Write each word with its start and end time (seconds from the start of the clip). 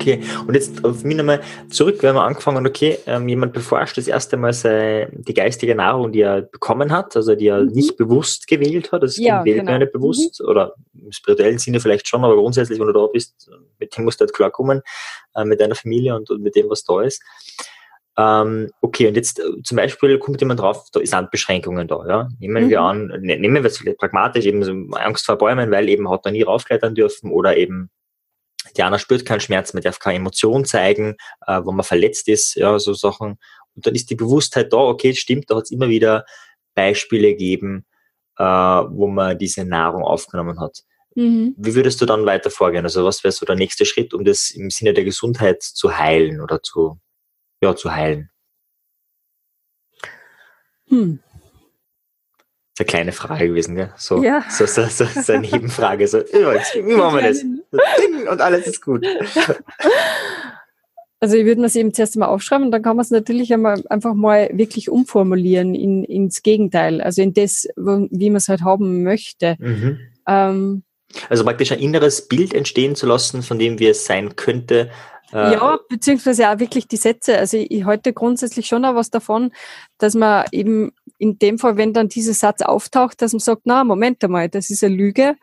Okay, 0.00 0.22
und 0.46 0.54
jetzt 0.54 0.84
auf 0.84 1.04
mich 1.04 1.16
nochmal 1.16 1.40
zurück, 1.68 2.02
wenn 2.02 2.14
wir 2.14 2.22
angefangen 2.22 2.66
okay, 2.66 2.98
ähm, 3.06 3.28
jemand 3.28 3.52
beforscht 3.52 3.96
das 3.96 4.08
erste 4.08 4.36
Mal 4.36 4.52
sei, 4.52 5.08
die 5.12 5.34
geistige 5.34 5.74
Nahrung, 5.74 6.10
die 6.10 6.22
er 6.22 6.42
bekommen 6.42 6.90
hat, 6.90 7.14
also 7.14 7.36
die 7.36 7.46
er 7.46 7.62
mhm. 7.62 7.72
nicht 7.72 7.96
bewusst 7.96 8.48
gewählt 8.48 8.90
hat, 8.90 9.04
das 9.04 9.18
ja, 9.18 9.44
wählt 9.44 9.60
genau. 9.60 9.72
man 9.72 9.80
nicht 9.82 9.92
bewusst, 9.92 10.40
mhm. 10.40 10.48
oder 10.48 10.74
im 10.94 11.12
spirituellen 11.12 11.58
Sinne 11.58 11.78
vielleicht 11.78 12.08
schon, 12.08 12.24
aber 12.24 12.34
grundsätzlich, 12.34 12.80
wenn 12.80 12.88
du 12.88 12.92
da 12.92 13.06
bist, 13.06 13.50
mit 13.78 13.96
dem 13.96 14.04
musst 14.04 14.20
du 14.20 14.24
halt 14.24 14.34
klarkommen, 14.34 14.82
äh, 15.36 15.44
mit 15.44 15.60
deiner 15.60 15.76
Familie 15.76 16.16
und, 16.16 16.28
und, 16.30 16.42
mit 16.42 16.56
dem, 16.56 16.68
was 16.70 16.82
da 16.82 17.02
ist. 17.02 17.22
Ähm, 18.18 18.70
okay, 18.80 19.08
und 19.08 19.14
jetzt 19.14 19.38
äh, 19.38 19.62
zum 19.62 19.76
Beispiel 19.76 20.18
kommt 20.18 20.40
jemand 20.40 20.60
drauf, 20.60 20.88
da 20.92 21.00
sind 21.02 21.30
Beschränkungen 21.30 21.86
da, 21.88 22.04
ja. 22.06 22.28
Nehmen 22.38 22.64
mhm. 22.64 22.70
wir 22.70 22.80
an, 22.80 23.06
ne, 23.06 23.38
nehmen 23.38 23.62
wir 23.62 23.64
es 23.64 23.78
vielleicht 23.78 23.98
pragmatisch, 23.98 24.44
eben 24.46 24.62
so 24.64 24.72
Angst 24.96 25.26
vor 25.26 25.38
Bäumen, 25.38 25.70
weil 25.70 25.88
eben 25.88 26.10
hat 26.10 26.26
er 26.26 26.32
nie 26.32 26.42
raufklettern 26.42 26.94
dürfen 26.94 27.30
oder 27.30 27.56
eben 27.56 27.90
Diana 28.76 28.98
spürt 28.98 29.24
keinen 29.24 29.40
Schmerz, 29.40 29.72
man 29.72 29.82
darf 29.82 29.98
keine 29.98 30.18
Emotion 30.18 30.64
zeigen, 30.64 31.16
äh, 31.46 31.60
wo 31.64 31.72
man 31.72 31.84
verletzt 31.84 32.28
ist, 32.28 32.56
ja, 32.56 32.78
so 32.78 32.94
Sachen. 32.94 33.38
Und 33.74 33.86
dann 33.86 33.94
ist 33.94 34.10
die 34.10 34.16
Bewusstheit 34.16 34.72
da, 34.72 34.78
okay, 34.78 35.14
stimmt, 35.14 35.50
da 35.50 35.56
hat 35.56 35.64
es 35.64 35.70
immer 35.70 35.88
wieder 35.88 36.24
Beispiele 36.74 37.28
gegeben, 37.28 37.86
äh, 38.38 38.44
wo 38.44 39.06
man 39.06 39.38
diese 39.38 39.64
Nahrung 39.64 40.02
aufgenommen 40.02 40.60
hat. 40.60 40.82
Mhm. 41.14 41.54
Wie 41.56 41.74
würdest 41.74 42.00
du 42.00 42.06
dann 42.06 42.26
weiter 42.26 42.50
vorgehen? 42.50 42.84
Also 42.84 43.04
was 43.04 43.24
wäre 43.24 43.32
so 43.32 43.46
der 43.46 43.56
nächste 43.56 43.84
Schritt, 43.84 44.14
um 44.14 44.24
das 44.24 44.50
im 44.50 44.70
Sinne 44.70 44.94
der 44.94 45.04
Gesundheit 45.04 45.62
zu 45.62 45.96
heilen 45.96 46.40
oder 46.40 46.62
zu, 46.62 46.98
ja, 47.60 47.76
zu 47.76 47.92
heilen? 47.92 48.30
Hm 50.88 51.20
eine 52.80 52.86
kleine 52.86 53.12
Frage 53.12 53.48
gewesen, 53.48 53.76
gell? 53.76 53.92
So, 53.96 54.22
ja. 54.22 54.42
so, 54.48 54.66
so, 54.66 54.84
so, 54.86 55.04
so 55.04 55.32
eine 55.32 55.42
Nebenfrage. 55.42 56.08
So, 56.08 56.18
wie 56.18 56.96
machen 56.96 57.16
wir 57.16 57.28
das? 57.28 57.42
Und 57.42 58.40
alles 58.40 58.66
ist 58.66 58.82
gut. 58.82 59.06
Also 61.22 61.36
ich 61.36 61.44
würde 61.44 61.60
mir 61.60 61.66
es 61.66 61.76
eben 61.76 61.92
zuerst 61.92 62.16
mal 62.16 62.28
aufschreiben 62.28 62.64
und 62.64 62.70
dann 62.70 62.80
kann 62.80 62.96
man 62.96 63.04
es 63.04 63.10
natürlich 63.10 63.52
einmal, 63.52 63.82
einfach 63.90 64.14
mal 64.14 64.48
wirklich 64.54 64.88
umformulieren 64.88 65.74
in, 65.74 66.02
ins 66.02 66.42
Gegenteil, 66.42 67.02
also 67.02 67.20
in 67.20 67.34
das, 67.34 67.68
wie 67.76 68.30
man 68.30 68.36
es 68.36 68.48
halt 68.48 68.62
haben 68.62 69.02
möchte. 69.02 69.56
Mhm. 69.58 69.98
Ähm, 70.26 70.82
also 71.28 71.44
praktisch 71.44 71.72
ein 71.72 71.78
inneres 71.78 72.26
Bild 72.26 72.54
entstehen 72.54 72.94
zu 72.94 73.06
lassen, 73.06 73.42
von 73.42 73.58
dem 73.58 73.78
wie 73.78 73.88
es 73.88 74.06
sein 74.06 74.34
könnte. 74.34 74.90
Ja, 75.32 75.78
beziehungsweise 75.88 76.50
auch 76.50 76.58
wirklich 76.58 76.88
die 76.88 76.96
Sätze. 76.96 77.38
Also 77.38 77.56
ich 77.56 77.84
halte 77.84 78.12
grundsätzlich 78.12 78.66
schon 78.66 78.84
auch 78.84 78.94
was 78.94 79.10
davon, 79.10 79.52
dass 79.98 80.14
man 80.14 80.44
eben 80.50 80.92
in 81.18 81.38
dem 81.38 81.58
Fall, 81.58 81.76
wenn 81.76 81.92
dann 81.92 82.08
dieser 82.08 82.34
Satz 82.34 82.62
auftaucht, 82.62 83.22
dass 83.22 83.32
man 83.32 83.40
sagt, 83.40 83.62
na, 83.64 83.84
Moment 83.84 84.24
einmal, 84.24 84.48
das 84.48 84.70
ist 84.70 84.82
eine 84.82 84.94
Lüge. 84.94 85.36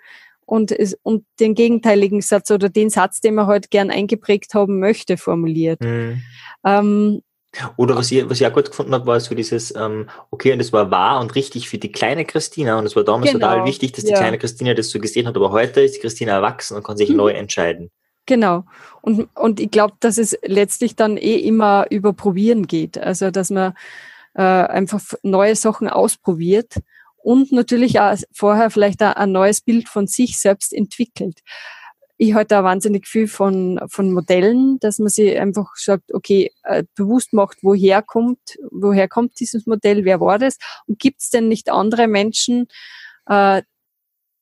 Und, 0.45 0.71
es, 0.71 0.97
und 1.03 1.25
den 1.41 1.55
gegenteiligen 1.55 2.21
Satz 2.21 2.51
oder 2.51 2.69
den 2.69 2.89
Satz, 2.89 3.19
den 3.19 3.35
man 3.35 3.47
heute 3.47 3.53
halt 3.53 3.71
gern 3.71 3.91
eingeprägt 3.91 4.53
haben 4.53 4.79
möchte, 4.79 5.17
formuliert. 5.17 5.81
Mhm. 5.81 6.21
Ähm, 6.65 7.21
oder 7.75 7.95
was 7.95 8.11
ich, 8.11 8.29
was 8.29 8.39
ich 8.39 8.47
auch 8.47 8.53
gut 8.53 8.69
gefunden 8.69 8.93
habe, 8.93 9.07
war 9.07 9.19
so 9.19 9.35
dieses, 9.35 9.75
ähm, 9.75 10.09
okay, 10.31 10.53
und 10.53 10.59
das 10.59 10.73
war 10.73 10.91
wahr 10.91 11.19
und 11.19 11.35
richtig 11.35 11.69
für 11.69 11.77
die 11.77 11.91
kleine 11.91 12.25
Christina 12.25 12.77
und 12.77 12.85
es 12.85 12.95
war 12.95 13.03
damals 13.03 13.31
genau. 13.31 13.47
total 13.47 13.65
wichtig, 13.65 13.93
dass 13.93 14.05
die 14.05 14.11
ja. 14.11 14.17
kleine 14.17 14.37
Christina 14.37 14.73
das 14.73 14.89
so 14.89 14.99
gesehen 14.99 15.27
hat, 15.27 15.35
aber 15.35 15.51
heute 15.51 15.81
ist 15.81 15.95
die 15.95 15.99
Christina 15.99 16.33
erwachsen 16.33 16.77
und 16.77 16.83
kann 16.83 16.97
sich 16.97 17.09
mhm. 17.09 17.17
neu 17.17 17.31
entscheiden. 17.31 17.91
Genau. 18.27 18.65
Und, 19.01 19.29
und 19.35 19.59
ich 19.59 19.71
glaube, 19.71 19.95
dass 20.01 20.19
es 20.19 20.37
letztlich 20.43 20.95
dann 20.95 21.17
eh 21.17 21.37
immer 21.37 21.87
über 21.89 22.13
Probieren 22.13 22.67
geht. 22.67 22.97
Also, 22.99 23.31
dass 23.31 23.49
man 23.49 23.73
äh, 24.35 24.41
einfach 24.43 25.01
neue 25.23 25.55
Sachen 25.55 25.87
ausprobiert 25.87 26.75
und 27.17 27.51
natürlich 27.51 27.99
auch 27.99 28.15
vorher 28.33 28.69
vielleicht 28.69 29.01
auch 29.01 29.15
ein 29.15 29.31
neues 29.31 29.61
Bild 29.61 29.89
von 29.89 30.07
sich 30.07 30.37
selbst 30.37 30.73
entwickelt. 30.73 31.39
Ich 32.17 32.33
halte 32.33 32.55
da 32.55 32.63
wahnsinnig 32.63 33.07
viel 33.07 33.27
von, 33.27 33.79
von 33.89 34.11
Modellen, 34.11 34.79
dass 34.79 34.99
man 34.99 35.09
sich 35.09 35.39
einfach 35.39 35.75
sagt, 35.75 36.13
okay, 36.13 36.51
äh, 36.63 36.83
bewusst 36.95 37.31
macht, 37.31 37.59
woher 37.61 38.01
kommt, 38.01 38.57
woher 38.71 39.07
kommt 39.07 39.39
dieses 39.39 39.67
Modell, 39.67 40.03
wer 40.03 40.19
war 40.19 40.37
das 40.37 40.57
und 40.87 40.99
gibt 40.99 41.21
es 41.21 41.29
denn 41.29 41.47
nicht 41.47 41.69
andere 41.69 42.07
Menschen, 42.07 42.67
äh, 43.27 43.61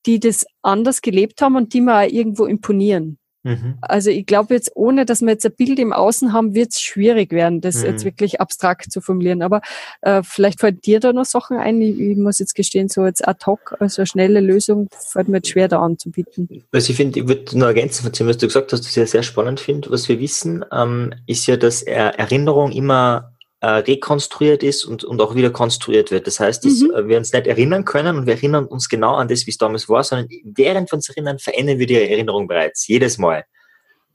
die 0.06 0.20
das 0.20 0.46
anders 0.62 1.02
gelebt 1.02 1.40
haben 1.42 1.56
und 1.56 1.72
die 1.72 1.80
mir 1.80 1.98
auch 1.98 2.10
irgendwo 2.10 2.46
imponieren. 2.46 3.18
Mhm. 3.46 3.78
Also 3.80 4.10
ich 4.10 4.26
glaube 4.26 4.54
jetzt, 4.54 4.72
ohne 4.74 5.06
dass 5.06 5.20
wir 5.20 5.28
jetzt 5.28 5.46
ein 5.46 5.52
Bild 5.52 5.78
im 5.78 5.92
Außen 5.92 6.32
haben, 6.32 6.54
wird 6.54 6.72
es 6.72 6.80
schwierig 6.80 7.30
werden, 7.30 7.60
das 7.60 7.76
mhm. 7.76 7.86
jetzt 7.86 8.04
wirklich 8.04 8.40
abstrakt 8.40 8.90
zu 8.90 9.00
formulieren. 9.00 9.40
Aber 9.40 9.60
äh, 10.02 10.22
vielleicht 10.24 10.58
fällt 10.60 10.84
dir 10.84 10.98
da 10.98 11.12
noch 11.12 11.24
Sachen 11.24 11.56
ein. 11.56 11.80
Ich, 11.80 11.98
ich, 11.98 12.16
muss 12.16 12.40
jetzt 12.40 12.56
gestehen, 12.56 12.88
so 12.88 13.06
jetzt 13.06 13.26
ad 13.26 13.46
hoc, 13.46 13.76
also 13.78 14.02
eine 14.02 14.06
schnelle 14.06 14.40
Lösung, 14.40 14.88
fällt 14.90 15.28
mir 15.28 15.36
jetzt 15.36 15.50
schwer 15.50 15.68
da 15.68 15.80
anzubieten. 15.80 16.64
Also 16.72 16.90
ich 16.90 16.96
finde, 16.96 17.20
ich 17.20 17.28
würde 17.28 17.56
nur 17.56 17.68
ergänzen 17.68 18.02
von 18.02 18.10
dem, 18.10 18.26
was 18.26 18.38
du 18.38 18.46
gesagt 18.46 18.72
hast, 18.72 18.80
was 18.80 18.88
ich 18.88 18.92
sehr, 18.92 19.06
sehr 19.06 19.22
spannend 19.22 19.60
finde. 19.60 19.90
Was 19.92 20.08
wir 20.08 20.18
wissen, 20.18 20.64
ähm, 20.72 21.14
ist 21.26 21.46
ja, 21.46 21.56
dass 21.56 21.82
Erinnerung 21.82 22.72
immer 22.72 23.35
äh, 23.60 23.68
rekonstruiert 23.68 24.62
ist 24.62 24.84
und, 24.84 25.04
und 25.04 25.20
auch 25.20 25.34
wieder 25.34 25.50
konstruiert 25.50 26.10
wird. 26.10 26.26
Das 26.26 26.40
heißt, 26.40 26.64
dass 26.64 26.80
mhm. 26.80 26.92
Äh, 26.94 27.08
wir 27.08 27.18
uns 27.18 27.32
nicht 27.32 27.46
erinnern 27.46 27.84
können 27.84 28.16
und 28.16 28.26
wir 28.26 28.34
erinnern 28.34 28.66
uns 28.66 28.88
genau 28.88 29.14
an 29.14 29.28
das, 29.28 29.46
wie 29.46 29.50
es 29.50 29.58
damals 29.58 29.88
war, 29.88 30.04
sondern 30.04 30.28
während 30.44 30.90
wir 30.90 30.96
uns 30.96 31.08
erinnern, 31.08 31.38
verändern 31.38 31.78
wir 31.78 31.86
die 31.86 31.94
Erinnerung 31.94 32.48
bereits, 32.48 32.86
jedes 32.86 33.18
Mal. 33.18 33.44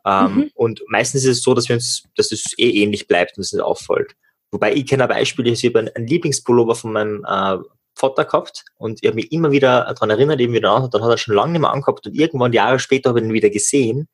Ähm, 0.06 0.35
mhm. 0.35 0.52
Und 0.53 0.81
meistens 0.88 1.24
ist 1.24 1.38
es 1.38 1.44
so, 1.44 1.53
dass 1.53 1.69
wir 1.69 1.75
uns, 1.75 2.03
dass 2.16 2.31
es 2.31 2.57
eh 2.57 2.84
ähnlich 2.84 3.07
bleibt 3.07 3.38
und 3.38 3.41
es 3.41 3.53
nicht 3.53 3.63
auffällt. 3.63 4.13
Wobei 4.52 4.74
ich 4.74 4.85
kenne 4.85 5.03
ein 5.03 5.09
Beispiel, 5.09 5.47
ich 5.47 5.63
habe 5.66 5.79
einen 5.79 6.08
Lieblingspullover 6.08 6.75
von 6.75 6.94
meinem 6.94 7.25
äh, 7.28 7.58
Vater 7.96 8.25
gehabt 8.25 8.66
und 8.78 9.00
ich 9.02 9.08
habe 9.08 9.16
mich 9.16 9.31
immer 9.31 9.52
wieder 9.52 9.85
daran 9.85 10.09
erinnert, 10.09 10.40
eben 10.40 10.53
wieder 10.53 10.72
an, 10.72 10.90
dann 10.91 11.03
hat 11.03 11.09
er 11.09 11.18
schon 11.18 11.35
lange 11.35 11.53
nicht 11.53 11.62
mehr 11.62 11.72
angehabt 11.72 12.06
und 12.06 12.16
irgendwann 12.16 12.53
Jahre 12.53 12.79
später 12.79 13.09
habe 13.09 13.19
ich 13.19 13.25
ihn 13.25 13.34
wieder 13.34 13.50
gesehen 13.50 14.08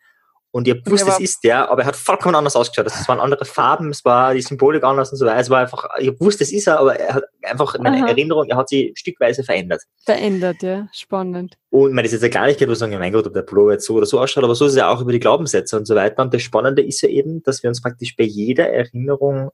und 0.57 0.67
ich 0.67 0.75
wusste, 0.87 1.11
es 1.11 1.19
ist 1.19 1.43
der, 1.43 1.69
aber 1.69 1.83
er 1.83 1.89
hat 1.89 1.95
vollkommen 1.95 2.33
anders 2.33 2.55
ausgeschaut. 2.55 2.87
Es 2.87 3.07
waren 3.07 3.19
andere 3.19 3.45
Farben, 3.45 3.91
es 3.91 4.03
war 4.03 4.33
die 4.33 4.41
Symbolik 4.41 4.83
anders 4.83 5.11
und 5.11 5.19
so 5.19 5.25
weiter. 5.27 5.39
Es 5.39 5.51
war 5.51 5.59
einfach, 5.59 5.87
ich 5.99 6.19
wusste, 6.19 6.43
es 6.43 6.51
ist 6.51 6.65
er, 6.65 6.79
aber 6.79 6.99
er 6.99 7.13
hat 7.13 7.25
einfach 7.43 7.77
meine 7.77 7.97
Aha. 7.97 8.07
Erinnerung, 8.07 8.47
er 8.49 8.57
hat 8.57 8.67
sie 8.67 8.91
stückweise 8.95 9.43
verändert. 9.43 9.83
Verändert, 10.03 10.63
ja, 10.63 10.87
spannend. 10.91 11.59
Und 11.69 11.89
ich 11.89 11.93
meine, 11.93 12.07
das 12.07 12.13
ist 12.13 12.23
jetzt 12.23 12.23
eine 12.23 12.31
Kleinigkeit, 12.31 12.67
wo 12.67 12.71
wir 12.71 12.75
sagen, 12.75 12.97
mein 12.97 13.13
Gott, 13.13 13.27
ob 13.27 13.35
der 13.35 13.43
Pullover 13.43 13.73
jetzt 13.73 13.85
so 13.85 13.93
oder 13.93 14.07
so 14.07 14.19
ausschaut, 14.19 14.43
aber 14.43 14.55
so 14.55 14.65
ist 14.65 14.71
es 14.71 14.77
ja 14.79 14.89
auch 14.89 14.99
über 14.99 15.11
die 15.11 15.19
Glaubenssätze 15.19 15.77
und 15.77 15.85
so 15.85 15.93
weiter. 15.93 16.23
Und 16.23 16.33
das 16.33 16.41
Spannende 16.41 16.81
ist 16.81 17.01
ja 17.01 17.09
eben, 17.09 17.43
dass 17.43 17.61
wir 17.61 17.69
uns 17.69 17.79
praktisch 17.79 18.15
bei 18.15 18.23
jeder 18.23 18.67
Erinnerung 18.67 19.51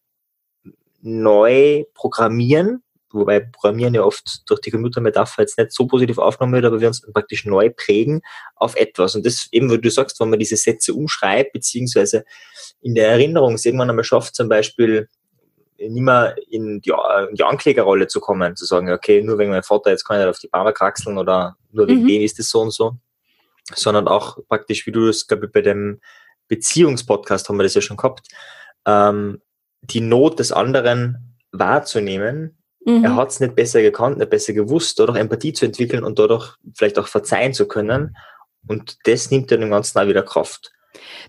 neu 1.02 1.84
programmieren 1.96 2.82
wobei 3.14 3.40
Programmieren 3.40 3.94
ja 3.94 4.04
oft 4.04 4.50
durch 4.50 4.62
die 4.62 4.72
Computermetapher 4.72 5.44
jetzt 5.44 5.58
nicht 5.58 5.72
so 5.72 5.88
positiv 5.88 6.18
aufgenommen 6.18 6.54
wird, 6.54 6.66
aber 6.66 6.82
wir 6.82 6.88
uns 6.88 7.02
praktisch 7.14 7.46
neu 7.46 7.70
prägen 7.70 8.22
auf 8.56 8.76
etwas. 8.76 9.16
Und 9.16 9.26
das 9.26 9.48
eben, 9.52 9.70
wo 9.70 9.78
du 9.78 9.90
sagst, 9.90 10.20
wenn 10.20 10.30
man 10.30 10.40
diese 10.40 10.58
Sätze 10.58 10.94
umschreibt, 10.94 11.54
beziehungsweise 11.54 12.26
in 12.82 12.96
der 12.96 13.10
Erinnerung 13.10 13.54
es 13.54 13.66
irgendwann 13.66 13.90
einmal 13.90 14.04
schafft, 14.04 14.36
zum 14.36 14.50
Beispiel 14.50 15.08
nicht 15.78 16.02
mehr 16.02 16.36
in 16.50 16.82
die, 16.82 16.92
in 17.30 17.36
die 17.36 17.44
Anklägerrolle 17.44 18.08
zu 18.08 18.20
kommen, 18.20 18.56
zu 18.56 18.66
sagen, 18.66 18.90
okay, 18.92 19.22
nur 19.22 19.38
wegen 19.38 19.52
meinem 19.52 19.64
Vater, 19.64 19.92
jetzt 19.92 20.06
kann 20.06 20.18
ich 20.18 20.26
nicht 20.26 20.30
auf 20.30 20.40
die 20.40 20.48
Barmer 20.48 20.74
kraxeln 20.74 21.18
oder 21.18 21.58
nur 21.72 21.88
wegen 21.88 22.04
mhm. 22.04 22.08
dem 22.08 22.22
ist 22.22 22.40
es 22.40 22.50
so 22.50 22.62
und 22.62 22.72
so, 22.72 22.96
sondern 23.74 24.08
auch 24.08 24.38
praktisch, 24.48 24.86
wie 24.86 24.92
du 24.92 25.08
das, 25.08 25.28
glaube 25.28 25.48
ich, 25.48 25.52
bei 25.52 25.62
dem 25.62 26.00
Beziehungspodcast 26.48 27.48
haben 27.48 27.58
wir 27.58 27.64
das 27.64 27.74
ja 27.74 27.82
schon 27.82 27.98
gehabt, 27.98 28.28
ähm, 28.86 29.42
die 29.82 30.02
Not 30.02 30.40
des 30.40 30.52
anderen 30.52 31.38
wahrzunehmen 31.52 32.58
Mhm. 32.86 33.04
Er 33.04 33.16
hat 33.16 33.30
es 33.30 33.40
nicht 33.40 33.56
besser 33.56 33.82
gekannt, 33.82 34.18
nicht 34.18 34.30
besser 34.30 34.54
gewusst, 34.54 35.00
dadurch 35.00 35.18
Empathie 35.18 35.54
zu 35.54 35.66
entwickeln 35.66 36.04
und 36.04 36.20
dadurch 36.20 36.56
vielleicht 36.76 37.00
auch 37.00 37.08
verzeihen 37.08 37.54
zu 37.54 37.68
können. 37.68 38.16
Und 38.68 38.98
das 39.06 39.32
nimmt 39.32 39.52
ja 39.52 39.58
dem 39.58 39.72
Ganzen 39.72 40.00
auch 40.00 40.08
wieder 40.08 40.24
Kraft. 40.24 40.72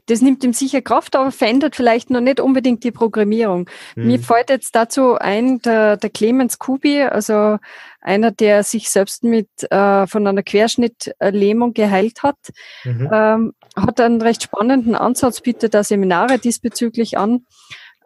Das 0.07 0.21
nimmt 0.21 0.45
ihm 0.45 0.53
sicher 0.53 0.83
Kraft, 0.83 1.17
aber 1.17 1.33
verändert 1.33 1.75
vielleicht 1.75 2.11
noch 2.11 2.21
nicht 2.21 2.41
unbedingt 2.41 2.85
die 2.85 2.91
Programmierung. 2.91 3.69
Mhm. 3.97 4.07
Mir 4.07 4.19
fällt 4.19 4.51
jetzt 4.51 4.75
dazu 4.75 5.17
ein, 5.17 5.61
der, 5.63 5.97
der 5.97 6.11
Clemens 6.11 6.59
Kubi, 6.59 7.03
also 7.03 7.59
einer, 8.01 8.31
der 8.31 8.63
sich 8.63 8.91
selbst 8.91 9.25
mit 9.25 9.49
äh, 9.71 10.07
von 10.07 10.27
einer 10.27 10.43
Querschnittlähmung 10.43 11.73
geheilt 11.73 12.23
hat, 12.23 12.37
mhm. 12.85 13.09
ähm, 13.13 13.53
hat 13.77 14.01
einen 14.01 14.21
recht 14.21 14.43
spannenden 14.43 14.95
Ansatz, 14.95 15.41
bietet 15.41 15.75
da 15.75 15.83
Seminare 15.83 16.39
diesbezüglich 16.39 17.17
an. 17.17 17.47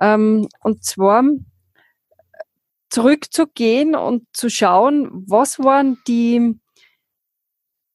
Ähm, 0.00 0.48
und 0.62 0.84
zwar 0.84 1.24
zurückzugehen 2.90 3.94
und 3.94 4.24
zu 4.32 4.48
schauen, 4.48 5.24
was 5.26 5.58
waren 5.58 5.98
die 6.06 6.58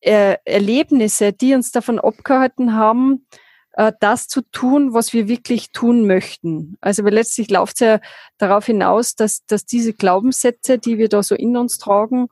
äh, 0.02 0.38
Erlebnisse, 0.46 1.34
die 1.34 1.56
uns 1.56 1.72
davon 1.72 2.00
abgehalten 2.00 2.74
haben, 2.74 3.26
äh, 3.74 3.92
das 4.00 4.28
zu 4.28 4.42
tun, 4.52 4.94
was 4.94 5.14
wir 5.14 5.28
wirklich 5.28 5.72
tun 5.72 6.06
möchten. 6.06 6.78
Also 6.82 7.04
weil 7.04 7.14
letztlich 7.14 7.50
läuft 7.50 7.76
es 7.76 7.80
ja 7.80 8.00
darauf 8.38 8.66
hinaus, 8.66 9.16
dass, 9.16 9.46
dass 9.46 9.66
diese 9.66 9.94
Glaubenssätze, 9.94 10.78
die 10.78 10.98
wir 10.98 11.10
da 11.10 11.24
so 11.24 11.36
in 11.36 11.58
uns 11.58 11.78
tragen, 11.78 12.28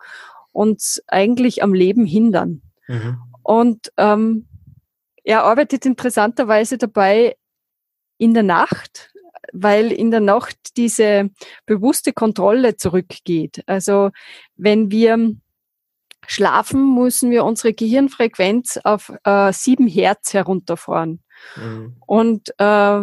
uns 0.51 1.01
eigentlich 1.07 1.63
am 1.63 1.73
Leben 1.73 2.05
hindern. 2.05 2.61
Mhm. 2.87 3.17
Und 3.43 3.91
ähm, 3.97 4.47
er 5.23 5.43
arbeitet 5.43 5.85
interessanterweise 5.85 6.77
dabei 6.77 7.37
in 8.17 8.33
der 8.33 8.43
Nacht, 8.43 9.10
weil 9.53 9.91
in 9.91 10.11
der 10.11 10.19
Nacht 10.19 10.77
diese 10.77 11.29
bewusste 11.65 12.13
Kontrolle 12.13 12.77
zurückgeht. 12.77 13.63
Also 13.65 14.11
wenn 14.55 14.91
wir 14.91 15.35
schlafen, 16.27 16.95
müssen 16.95 17.31
wir 17.31 17.43
unsere 17.45 17.73
Gehirnfrequenz 17.73 18.79
auf 18.83 19.11
äh, 19.23 19.51
7 19.51 19.87
Hertz 19.87 20.33
herunterfahren. 20.33 21.23
Mhm. 21.55 21.95
Und 22.05 22.49
äh, 22.59 23.01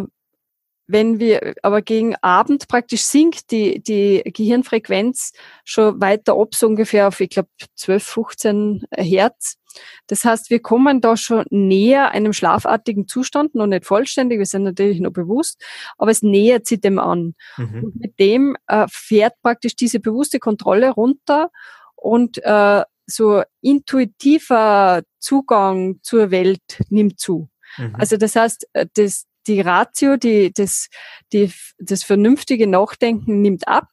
wenn 0.91 1.19
wir 1.19 1.53
aber 1.61 1.83
gegen 1.83 2.15
Abend 2.15 2.67
praktisch 2.67 3.03
sinkt 3.03 3.51
die, 3.51 3.79
die 3.83 4.23
Gehirnfrequenz 4.25 5.33
schon 5.63 6.01
weiter 6.01 6.35
ab, 6.35 6.55
so 6.55 6.65
ungefähr 6.65 7.07
auf, 7.07 7.19
ich 7.19 7.29
glaube, 7.29 7.49
12, 7.75 8.03
15 8.03 8.83
Hertz. 8.95 9.58
Das 10.07 10.25
heißt, 10.25 10.49
wir 10.49 10.61
kommen 10.61 11.01
da 11.01 11.17
schon 11.17 11.45
näher 11.49 12.11
einem 12.11 12.33
schlafartigen 12.33 13.07
Zustand, 13.07 13.55
noch 13.55 13.67
nicht 13.67 13.85
vollständig, 13.85 14.39
wir 14.39 14.45
sind 14.45 14.63
natürlich 14.63 14.99
noch 14.99 15.11
bewusst, 15.11 15.63
aber 15.97 16.11
es 16.11 16.21
nähert 16.21 16.65
sich 16.65 16.81
dem 16.81 16.99
an. 16.99 17.35
Mhm. 17.57 17.83
Und 17.83 17.95
mit 17.95 18.19
dem 18.19 18.57
äh, 18.67 18.87
fährt 18.89 19.33
praktisch 19.41 19.75
diese 19.75 19.99
bewusste 19.99 20.39
Kontrolle 20.39 20.91
runter 20.91 21.49
und 21.95 22.39
äh, 22.43 22.83
so 23.05 23.43
intuitiver 23.61 25.01
Zugang 25.19 25.99
zur 26.01 26.31
Welt 26.31 26.61
nimmt 26.89 27.19
zu. 27.19 27.49
Mhm. 27.77 27.95
Also 27.97 28.17
das 28.17 28.35
heißt, 28.35 28.67
äh, 28.73 28.85
das, 28.93 29.25
die 29.47 29.61
Ratio, 29.61 30.17
die, 30.17 30.51
das, 30.53 30.89
die, 31.33 31.51
das 31.79 32.03
vernünftige 32.03 32.67
Nachdenken 32.67 33.41
nimmt 33.41 33.67
ab 33.67 33.87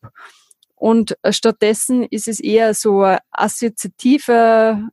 und 0.77 1.17
stattdessen 1.31 2.03
ist 2.05 2.29
es 2.29 2.39
eher 2.39 2.75
so 2.75 3.17
assoziativer 3.31 4.89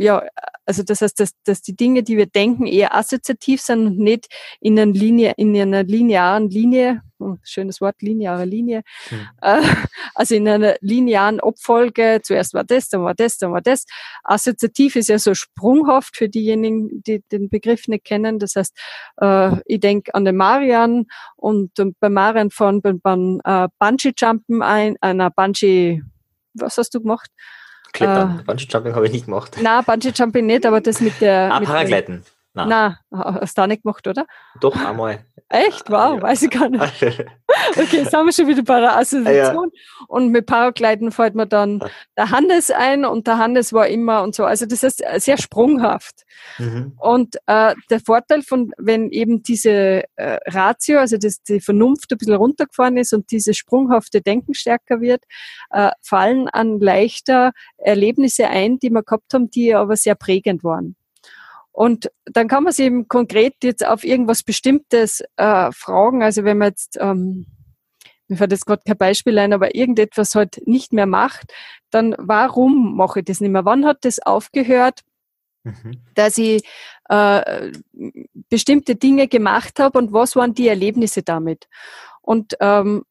ja, 0.00 0.22
also 0.64 0.82
das 0.82 1.02
heißt, 1.02 1.20
dass, 1.20 1.32
dass 1.44 1.60
die 1.60 1.76
Dinge, 1.76 2.02
die 2.02 2.16
wir 2.16 2.24
denken, 2.24 2.66
eher 2.66 2.94
assoziativ 2.94 3.60
sind 3.60 3.86
und 3.86 3.98
nicht 3.98 4.28
in 4.58 4.78
einer 4.78 4.90
Linie, 4.90 5.34
in 5.36 5.54
einer 5.54 5.82
linearen 5.82 6.48
Linie, 6.48 7.02
oh, 7.18 7.36
schönes 7.42 7.82
Wort, 7.82 8.00
lineare 8.00 8.46
Linie, 8.46 8.80
hm. 9.10 9.28
äh, 9.42 9.60
also 10.14 10.34
in 10.34 10.48
einer 10.48 10.76
linearen 10.80 11.38
Abfolge, 11.40 12.20
zuerst 12.22 12.54
war 12.54 12.64
das, 12.64 12.88
dann 12.88 13.02
war 13.02 13.14
das, 13.14 13.36
dann 13.36 13.52
war 13.52 13.60
das. 13.60 13.84
Assoziativ 14.24 14.96
ist 14.96 15.10
ja 15.10 15.18
so 15.18 15.34
sprunghaft 15.34 16.16
für 16.16 16.30
diejenigen, 16.30 17.02
die 17.02 17.22
den 17.30 17.50
Begriff 17.50 17.86
nicht 17.86 18.04
kennen. 18.04 18.38
Das 18.38 18.56
heißt, 18.56 18.74
äh, 19.20 19.56
ich 19.66 19.80
denke 19.80 20.14
an 20.14 20.24
den 20.24 20.36
Marian 20.36 21.08
und, 21.36 21.78
und 21.78 22.00
bei 22.00 22.08
Marian 22.08 22.50
von 22.50 22.80
beim, 22.80 23.00
beim 23.02 23.42
äh, 23.44 23.68
Bungee-Jumpen 23.78 24.62
ein, 24.62 24.96
einer 25.02 25.26
äh, 25.26 25.30
Bungee, 25.36 26.02
was 26.54 26.78
hast 26.78 26.94
du 26.94 27.02
gemacht? 27.02 27.30
Klettern. 27.92 28.40
Äh, 28.40 28.42
Bungee 28.44 28.66
Jumping 28.68 28.94
habe 28.94 29.06
ich 29.06 29.12
nicht 29.12 29.24
gemacht. 29.26 29.56
Nein, 29.60 29.84
Bungee 29.84 30.12
Jumping 30.14 30.46
nicht, 30.46 30.66
aber 30.66 30.80
das 30.80 31.00
mit 31.00 31.20
der. 31.20 31.52
Ah, 31.52 31.60
Paragleiten. 31.60 32.24
Nein. 32.52 32.68
Nein, 32.68 32.96
hast 33.12 33.56
du 33.56 33.62
auch 33.62 33.66
nicht 33.66 33.82
gemacht, 33.82 34.06
oder? 34.08 34.26
Doch, 34.60 34.74
einmal. 34.76 35.24
Echt? 35.48 35.88
Wow, 35.90 36.16
ja. 36.16 36.22
weiß 36.22 36.42
ich 36.42 36.50
gar 36.50 36.68
nicht. 36.68 36.80
Okay, 37.76 37.98
jetzt 37.98 38.12
haben 38.14 38.26
wir 38.26 38.32
schon 38.32 38.46
wieder 38.46 38.62
bei 38.62 38.80
der 38.80 38.96
Assoziation. 38.96 39.70
Ja. 39.72 40.06
Und 40.06 40.30
mit 40.30 40.46
Paragleiten 40.46 41.10
fällt 41.10 41.34
mir 41.34 41.46
dann 41.46 41.80
der 42.16 42.30
Hannes 42.30 42.70
ein 42.70 43.04
und 43.04 43.26
der 43.26 43.38
Hannes 43.38 43.72
war 43.72 43.88
immer 43.88 44.22
und 44.22 44.34
so. 44.34 44.44
Also 44.44 44.66
das 44.66 44.82
ist 44.82 45.02
sehr 45.16 45.36
sprunghaft. 45.36 46.22
Mhm. 46.58 46.94
Und 46.98 47.36
äh, 47.46 47.74
der 47.90 48.00
Vorteil 48.00 48.42
von, 48.42 48.72
wenn 48.78 49.10
eben 49.10 49.42
diese 49.42 50.04
äh, 50.16 50.38
Ratio, 50.46 51.00
also 51.00 51.16
das, 51.16 51.42
die 51.42 51.60
Vernunft 51.60 52.10
ein 52.12 52.18
bisschen 52.18 52.36
runtergefahren 52.36 52.96
ist 52.96 53.12
und 53.12 53.30
dieses 53.30 53.56
sprunghafte 53.56 54.20
Denken 54.20 54.54
stärker 54.54 55.00
wird, 55.00 55.24
äh, 55.70 55.90
fallen 56.02 56.48
an 56.48 56.78
leichter 56.78 57.52
Erlebnisse 57.78 58.48
ein, 58.48 58.78
die 58.78 58.90
wir 58.90 59.02
gehabt 59.02 59.34
haben, 59.34 59.50
die 59.50 59.74
aber 59.74 59.96
sehr 59.96 60.14
prägend 60.14 60.64
waren. 60.64 60.96
Und 61.72 62.10
dann 62.24 62.48
kann 62.48 62.64
man 62.64 62.72
sich 62.72 62.86
eben 62.86 63.08
konkret 63.08 63.54
jetzt 63.62 63.86
auf 63.86 64.04
irgendwas 64.04 64.42
Bestimmtes 64.42 65.22
äh, 65.36 65.70
fragen. 65.72 66.22
Also 66.22 66.44
wenn 66.44 66.58
man 66.58 66.68
jetzt, 66.68 66.98
ähm, 67.00 67.46
mir 68.28 68.36
fällt 68.36 68.52
jetzt 68.52 68.66
gerade 68.66 68.82
kein 68.86 68.98
Beispiel 68.98 69.38
ein, 69.38 69.52
aber 69.52 69.74
irgendetwas 69.74 70.34
halt 70.34 70.60
nicht 70.66 70.92
mehr 70.92 71.06
macht, 71.06 71.52
dann 71.90 72.14
warum 72.18 72.96
mache 72.96 73.20
ich 73.20 73.24
das 73.24 73.40
nicht 73.40 73.50
mehr? 73.50 73.64
Wann 73.64 73.84
hat 73.84 73.98
das 74.04 74.20
aufgehört, 74.20 75.00
mhm. 75.64 76.02
dass 76.14 76.38
ich 76.38 76.62
äh, 77.08 77.72
bestimmte 78.48 78.96
Dinge 78.96 79.28
gemacht 79.28 79.78
habe 79.78 79.98
und 79.98 80.12
was 80.12 80.36
waren 80.36 80.54
die 80.54 80.68
Erlebnisse 80.68 81.22
damit? 81.22 81.68
Und 82.20 82.56
ähm, 82.60 83.04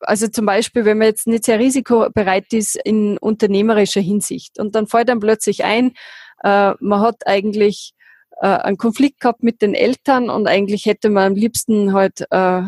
also 0.00 0.28
zum 0.28 0.46
Beispiel, 0.46 0.84
wenn 0.84 0.98
man 0.98 1.08
jetzt 1.08 1.26
nicht 1.26 1.44
sehr 1.44 1.58
risikobereit 1.58 2.52
ist 2.52 2.76
in 2.76 3.18
unternehmerischer 3.18 4.00
Hinsicht 4.00 4.58
und 4.58 4.74
dann 4.74 4.86
fällt 4.86 5.08
dann 5.08 5.20
plötzlich 5.20 5.64
ein, 5.64 5.94
äh, 6.42 6.74
man 6.80 7.00
hat 7.00 7.26
eigentlich 7.26 7.93
äh, 8.40 8.46
einen 8.46 8.76
Konflikt 8.76 9.20
gehabt 9.20 9.42
mit 9.42 9.62
den 9.62 9.74
Eltern 9.74 10.30
und 10.30 10.46
eigentlich 10.46 10.86
hätte 10.86 11.10
man 11.10 11.32
am 11.32 11.34
liebsten 11.34 11.92
halt 11.92 12.26
äh, 12.30 12.62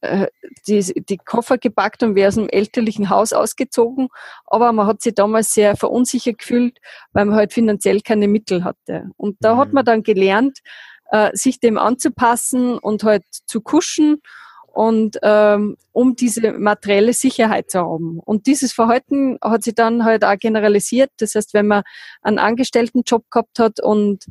äh, 0.00 0.28
die, 0.66 0.80
die 1.08 1.16
Koffer 1.16 1.58
gepackt 1.58 2.02
und 2.02 2.14
wäre 2.14 2.28
aus 2.28 2.36
dem 2.36 2.48
elterlichen 2.48 3.10
Haus 3.10 3.32
ausgezogen. 3.32 4.08
Aber 4.46 4.72
man 4.72 4.86
hat 4.86 5.02
sich 5.02 5.14
damals 5.14 5.52
sehr 5.52 5.76
verunsichert 5.76 6.38
gefühlt, 6.38 6.78
weil 7.12 7.24
man 7.24 7.36
halt 7.36 7.52
finanziell 7.52 8.00
keine 8.00 8.28
Mittel 8.28 8.64
hatte. 8.64 9.10
Und 9.16 9.36
da 9.40 9.54
mhm. 9.54 9.58
hat 9.58 9.72
man 9.72 9.84
dann 9.84 10.02
gelernt, 10.04 10.58
äh, 11.10 11.30
sich 11.34 11.58
dem 11.58 11.78
anzupassen 11.78 12.78
und 12.78 13.02
halt 13.02 13.24
zu 13.46 13.60
kuschen 13.60 14.22
und 14.68 15.18
ähm, 15.22 15.76
um 15.90 16.14
diese 16.14 16.52
materielle 16.52 17.12
Sicherheit 17.12 17.70
zu 17.70 17.80
haben. 17.80 18.20
Und 18.24 18.46
dieses 18.46 18.72
Verhalten 18.72 19.38
hat 19.42 19.64
sich 19.64 19.74
dann 19.74 20.04
halt 20.04 20.24
auch 20.24 20.38
generalisiert. 20.38 21.10
Das 21.18 21.34
heißt, 21.34 21.54
wenn 21.54 21.66
man 21.66 21.82
einen 22.22 22.38
Angestelltenjob 22.38 23.28
gehabt 23.30 23.58
hat 23.58 23.80
und 23.80 24.26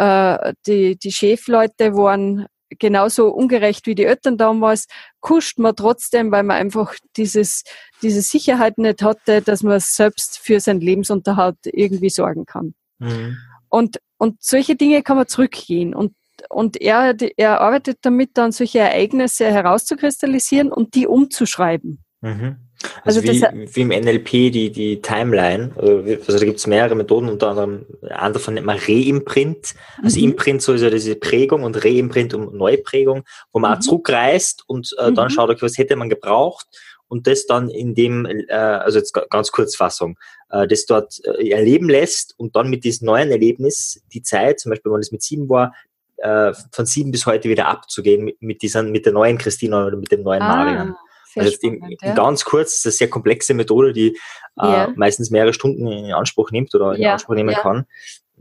äh, 0.00 0.54
die, 0.66 0.96
die 0.96 1.12
Chefleute 1.12 1.94
waren 1.94 2.46
genauso 2.78 3.28
ungerecht 3.28 3.86
wie 3.86 3.94
die 3.94 4.04
Eltern 4.04 4.38
damals, 4.38 4.86
kuscht 5.20 5.58
man 5.58 5.74
trotzdem, 5.74 6.30
weil 6.30 6.44
man 6.44 6.56
einfach 6.56 6.94
dieses, 7.16 7.64
diese 8.00 8.22
Sicherheit 8.22 8.78
nicht 8.78 9.02
hatte, 9.02 9.42
dass 9.42 9.62
man 9.62 9.80
selbst 9.80 10.38
für 10.38 10.60
seinen 10.60 10.80
Lebensunterhalt 10.80 11.58
irgendwie 11.64 12.10
sorgen 12.10 12.46
kann. 12.46 12.74
Mhm. 12.98 13.36
Und, 13.68 13.98
und 14.18 14.42
solche 14.42 14.76
Dinge 14.76 15.02
kann 15.02 15.16
man 15.16 15.26
zurückgehen. 15.26 15.94
Und 15.94 16.14
und 16.48 16.80
er, 16.80 17.14
er 17.36 17.60
arbeitet 17.60 17.98
damit 18.00 18.30
dann 18.38 18.50
solche 18.50 18.78
Ereignisse 18.78 19.46
herauszukristallisieren 19.50 20.72
und 20.72 20.94
die 20.94 21.06
umzuschreiben. 21.06 22.02
Mhm. 22.22 22.56
Also, 23.04 23.20
also 23.20 23.30
wie, 23.30 23.76
wie, 23.76 23.80
im 23.80 23.88
NLP 23.88 24.30
die, 24.52 24.70
die 24.70 25.02
Timeline, 25.02 25.72
also 25.76 26.38
da 26.38 26.44
gibt 26.44 26.58
es 26.58 26.66
mehrere 26.66 26.94
Methoden, 26.94 27.28
unter 27.28 27.48
anderem, 27.48 27.86
eine 28.08 28.32
davon 28.32 28.54
nennt 28.54 28.66
man 28.66 28.78
Reimprint. 28.78 29.74
Also 30.02 30.18
mhm. 30.18 30.30
Imprint 30.30 30.62
so 30.62 30.72
ist 30.72 30.82
ja 30.82 30.90
diese 30.90 31.16
Prägung 31.16 31.62
und 31.62 31.84
Reimprint 31.84 32.32
um 32.32 32.56
Neuprägung, 32.56 33.24
wo 33.52 33.58
man 33.58 33.72
mhm. 33.72 33.76
auch 33.76 33.80
zurückreist 33.80 34.64
und 34.66 34.94
äh, 34.98 35.12
dann 35.12 35.26
mhm. 35.26 35.30
schaut, 35.30 35.50
okay, 35.50 35.62
was 35.62 35.76
hätte 35.76 35.96
man 35.96 36.08
gebraucht 36.08 36.66
und 37.08 37.26
das 37.26 37.46
dann 37.46 37.68
in 37.68 37.94
dem, 37.94 38.24
äh, 38.24 38.52
also 38.54 38.98
jetzt 38.98 39.12
ganz 39.28 39.52
kurz 39.52 39.76
Fassung, 39.76 40.18
äh, 40.50 40.66
das 40.66 40.86
dort 40.86 41.20
äh, 41.24 41.50
erleben 41.50 41.88
lässt 41.88 42.38
und 42.38 42.56
dann 42.56 42.70
mit 42.70 42.84
diesem 42.84 43.06
neuen 43.06 43.30
Erlebnis 43.30 44.00
die 44.14 44.22
Zeit, 44.22 44.60
zum 44.60 44.70
Beispiel 44.70 44.92
wenn 44.92 45.00
es 45.00 45.12
mit 45.12 45.22
sieben 45.22 45.48
war, 45.48 45.74
äh, 46.18 46.52
von 46.72 46.86
sieben 46.86 47.10
bis 47.10 47.26
heute 47.26 47.48
wieder 47.48 47.66
abzugehen 47.66 48.24
mit, 48.24 48.40
mit, 48.40 48.62
dieser, 48.62 48.82
mit 48.82 49.06
der 49.06 49.12
neuen 49.12 49.38
Christina 49.38 49.86
oder 49.86 49.96
mit 49.96 50.12
dem 50.12 50.22
neuen 50.22 50.42
ah, 50.42 50.48
Marian. 50.48 50.96
Also 51.36 51.52
spannend, 51.52 51.84
in, 52.02 52.08
ja. 52.08 52.14
ganz 52.14 52.44
kurz, 52.44 52.70
das 52.70 52.78
ist 52.78 52.86
eine 52.86 52.92
sehr 52.92 53.10
komplexe 53.10 53.54
Methode, 53.54 53.92
die 53.92 54.08
äh, 54.08 54.66
ja. 54.66 54.92
meistens 54.96 55.30
mehrere 55.30 55.52
Stunden 55.52 55.86
in 55.86 56.12
Anspruch 56.12 56.50
nimmt 56.50 56.74
oder 56.74 56.94
in 56.94 57.02
ja. 57.02 57.12
Anspruch 57.12 57.34
nehmen 57.34 57.54
kann. 57.54 57.86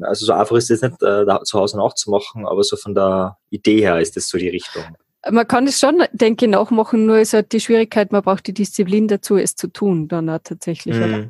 Also 0.01 0.25
so 0.25 0.33
einfach 0.33 0.55
ist 0.55 0.71
es 0.71 0.81
nicht 0.81 1.01
äh, 1.03 1.25
zu 1.43 1.59
Hause 1.59 1.77
nachzumachen, 1.77 2.45
aber 2.45 2.63
so 2.63 2.77
von 2.77 2.95
der 2.95 3.37
Idee 3.49 3.81
her 3.81 3.99
ist 3.99 4.15
das 4.15 4.29
so 4.29 4.37
die 4.37 4.49
Richtung. 4.49 4.83
Man 5.29 5.45
kann 5.45 5.67
es 5.67 5.79
schon, 5.79 6.01
denke 6.13 6.45
ich, 6.45 6.51
nachmachen, 6.51 7.05
nur 7.05 7.19
ist 7.19 7.33
halt 7.33 7.51
die 7.51 7.59
Schwierigkeit, 7.59 8.13
man 8.13 8.23
braucht 8.23 8.47
die 8.47 8.53
Disziplin 8.53 9.09
dazu, 9.09 9.35
es 9.35 9.55
zu 9.55 9.67
tun, 9.67 10.07
dann 10.07 10.29
auch 10.29 10.39
tatsächlich, 10.41 10.95
mm. 10.95 11.03
oder? 11.03 11.29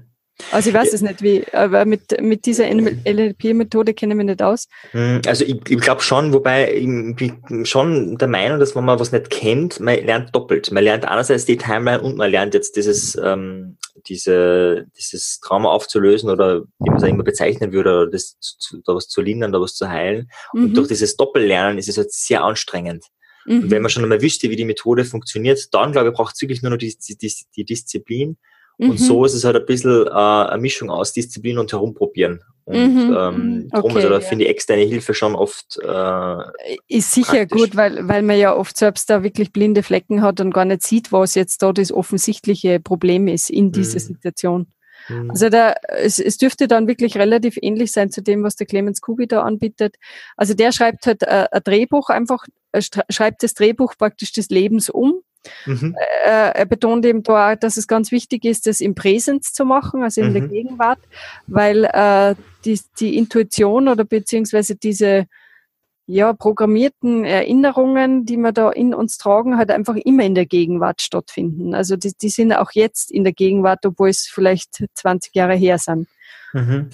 Also 0.52 0.70
ich 0.70 0.76
weiß 0.76 0.94
es 0.94 1.02
nicht 1.02 1.22
wie, 1.22 1.46
aber 1.54 1.86
mit, 1.86 2.22
mit 2.22 2.46
dieser 2.46 2.66
NLP-Methode 2.74 3.94
kenne 3.94 4.14
ich 4.14 4.18
mich 4.18 4.26
nicht 4.26 4.42
aus. 4.42 4.68
Hm, 4.92 5.22
also 5.28 5.44
ich, 5.44 5.58
ich 5.70 5.80
glaube 5.80 6.02
schon, 6.02 6.34
wobei 6.34 6.74
ich 6.74 6.86
bin 6.86 7.66
schon 7.66 8.18
der 8.18 8.28
Meinung, 8.28 8.60
dass 8.60 8.76
wenn 8.76 8.86
man 8.86 9.00
was 9.00 9.12
nicht 9.12 9.30
kennt, 9.30 9.80
man 9.80 10.04
lernt 10.04 10.34
doppelt. 10.34 10.72
Man 10.72 10.84
lernt 10.84 11.06
einerseits 11.06 11.46
die 11.46 11.58
Timeline 11.58 12.02
und 12.02 12.18
man 12.18 12.32
lernt 12.32 12.54
jetzt 12.54 12.76
dieses, 12.78 13.16
ähm, 13.22 13.78
diese, 14.08 14.86
dieses 14.98 15.40
Trauma 15.42 15.70
aufzulösen 15.70 16.30
oder 16.30 16.62
wie 16.80 16.90
man 16.90 16.98
es 16.98 17.04
immer 17.04 17.24
bezeichnen 17.24 17.72
würde, 17.72 17.90
oder 17.92 18.08
das, 18.08 18.38
da 18.86 18.96
was 18.96 19.08
zu 19.08 19.22
lindern, 19.22 19.52
da 19.52 19.60
was 19.60 19.76
zu 19.76 19.90
heilen. 19.90 20.30
Mhm. 20.54 20.64
Und 20.64 20.78
durch 20.78 20.88
dieses 20.88 21.16
Doppellernen 21.18 21.78
ist 21.78 21.90
es 21.90 21.98
halt 21.98 22.14
sehr 22.14 22.44
anstrengend. 22.44 23.06
Mhm. 23.46 23.64
Und 23.64 23.72
wenn 23.72 23.82
man 23.82 23.90
schon 23.90 24.04
einmal 24.04 24.22
wüsste, 24.22 24.50
wie 24.50 24.56
die 24.56 24.66
Methode 24.66 25.06
funktioniert, 25.06 25.74
dann 25.74 25.92
glaube 25.92 26.10
ich, 26.10 26.16
braucht 26.16 26.36
es 26.36 26.42
wirklich 26.42 26.62
nur 26.62 26.72
noch 26.72 26.78
die, 26.78 26.96
die, 26.98 27.34
die 27.56 27.66
Disziplin 27.66 28.38
und 28.80 28.92
mhm. 28.92 28.98
so 28.98 29.26
ist 29.26 29.34
es 29.34 29.44
halt 29.44 29.58
ein 29.58 29.66
bisschen 29.66 30.08
äh, 30.08 30.10
eine 30.10 30.62
Mischung 30.62 30.90
aus 30.90 31.12
Disziplin 31.12 31.60
und 31.60 31.70
herumprobieren. 31.70 32.42
Und 32.64 32.94
mhm. 32.96 33.18
ähm, 33.18 33.70
darum, 33.72 33.92
okay, 33.92 33.96
also 33.96 34.10
da 34.10 34.16
ja. 34.16 34.22
finde 34.22 34.46
ich 34.46 34.52
externe 34.52 34.84
Hilfe 34.84 35.14
schon 35.14 35.36
oft. 35.36 35.78
Äh, 35.84 36.78
ist 36.88 37.12
sicher 37.12 37.46
praktisch. 37.46 37.60
gut, 37.60 37.76
weil, 37.76 38.08
weil 38.08 38.22
man 38.22 38.38
ja 38.38 38.56
oft 38.56 38.78
selbst 38.78 39.10
da 39.10 39.22
wirklich 39.22 39.52
blinde 39.52 39.84
Flecken 39.84 40.22
hat 40.22 40.40
und 40.40 40.54
gar 40.54 40.64
nicht 40.64 40.84
sieht, 40.84 41.12
was 41.12 41.36
jetzt 41.36 41.62
da 41.62 41.74
das 41.74 41.92
offensichtliche 41.92 42.80
Problem 42.80 43.28
ist 43.28 43.50
in 43.50 43.74
dieser 43.74 43.96
mhm. 43.96 44.14
Situation. 44.14 44.68
Mhm. 45.10 45.32
Also 45.32 45.50
da, 45.50 45.74
es, 45.90 46.20
es 46.20 46.38
dürfte 46.38 46.70
dann 46.70 46.88
wirklich 46.88 47.18
relativ 47.18 47.58
ähnlich 47.62 47.92
sein 47.92 48.12
zu 48.12 48.22
dem, 48.22 48.44
was 48.44 48.56
der 48.56 48.68
Clemens 48.68 49.02
Kubi 49.02 49.28
da 49.28 49.42
anbietet. 49.42 49.96
Also 50.38 50.54
der 50.54 50.72
schreibt 50.72 51.06
halt 51.06 51.24
äh, 51.24 51.48
ein 51.52 51.62
Drehbuch 51.66 52.10
einfach, 52.10 52.46
äh, 52.72 52.82
schreibt 53.10 53.44
das 53.44 53.56
Drehbuch 53.56 53.96
praktisch 53.98 54.32
des 54.32 54.48
Lebens 54.50 54.90
um 54.90 55.22
Mhm. 55.66 55.96
Äh, 56.26 56.52
er 56.52 56.66
betont 56.66 57.06
eben 57.06 57.24
da, 57.24 57.56
dass 57.56 57.78
es 57.78 57.88
ganz 57.88 58.12
wichtig 58.12 58.46
ist, 58.46 58.68
das 58.68 58.82
im 58.82 58.96
Präsens 58.96 59.54
zu 59.54 59.66
machen, 59.66 60.04
also 60.04 60.22
in 60.22 60.30
mhm. 60.30 60.34
der 60.34 60.48
Gegenwart, 60.48 61.00
weil 61.48 61.86
äh, 61.86 62.36
die, 62.66 62.80
die 63.00 63.18
Intuition 63.18 63.88
oder 63.88 64.04
beziehungsweise 64.04 64.76
diese 64.76 65.28
ja, 66.12 66.34
programmierten 66.34 67.24
Erinnerungen, 67.24 68.26
die 68.26 68.38
wir 68.38 68.52
da 68.52 68.72
in 68.72 68.96
uns 68.96 69.20
tragen, 69.20 69.58
halt 69.58 69.70
einfach 69.70 69.96
immer 69.96 70.24
in 70.24 70.34
der 70.34 70.48
Gegenwart 70.48 71.04
stattfinden. 71.04 71.76
Also 71.76 71.98
die, 71.98 72.14
die 72.20 72.30
sind 72.30 72.52
auch 72.52 72.72
jetzt 72.72 73.12
in 73.12 73.24
der 73.24 73.34
Gegenwart, 73.34 73.86
obwohl 73.86 74.10
es 74.10 74.28
vielleicht 74.28 74.84
20 74.96 75.36
Jahre 75.36 75.54
her 75.54 75.78
sind. 75.78 76.08
Mhm. 76.54 76.90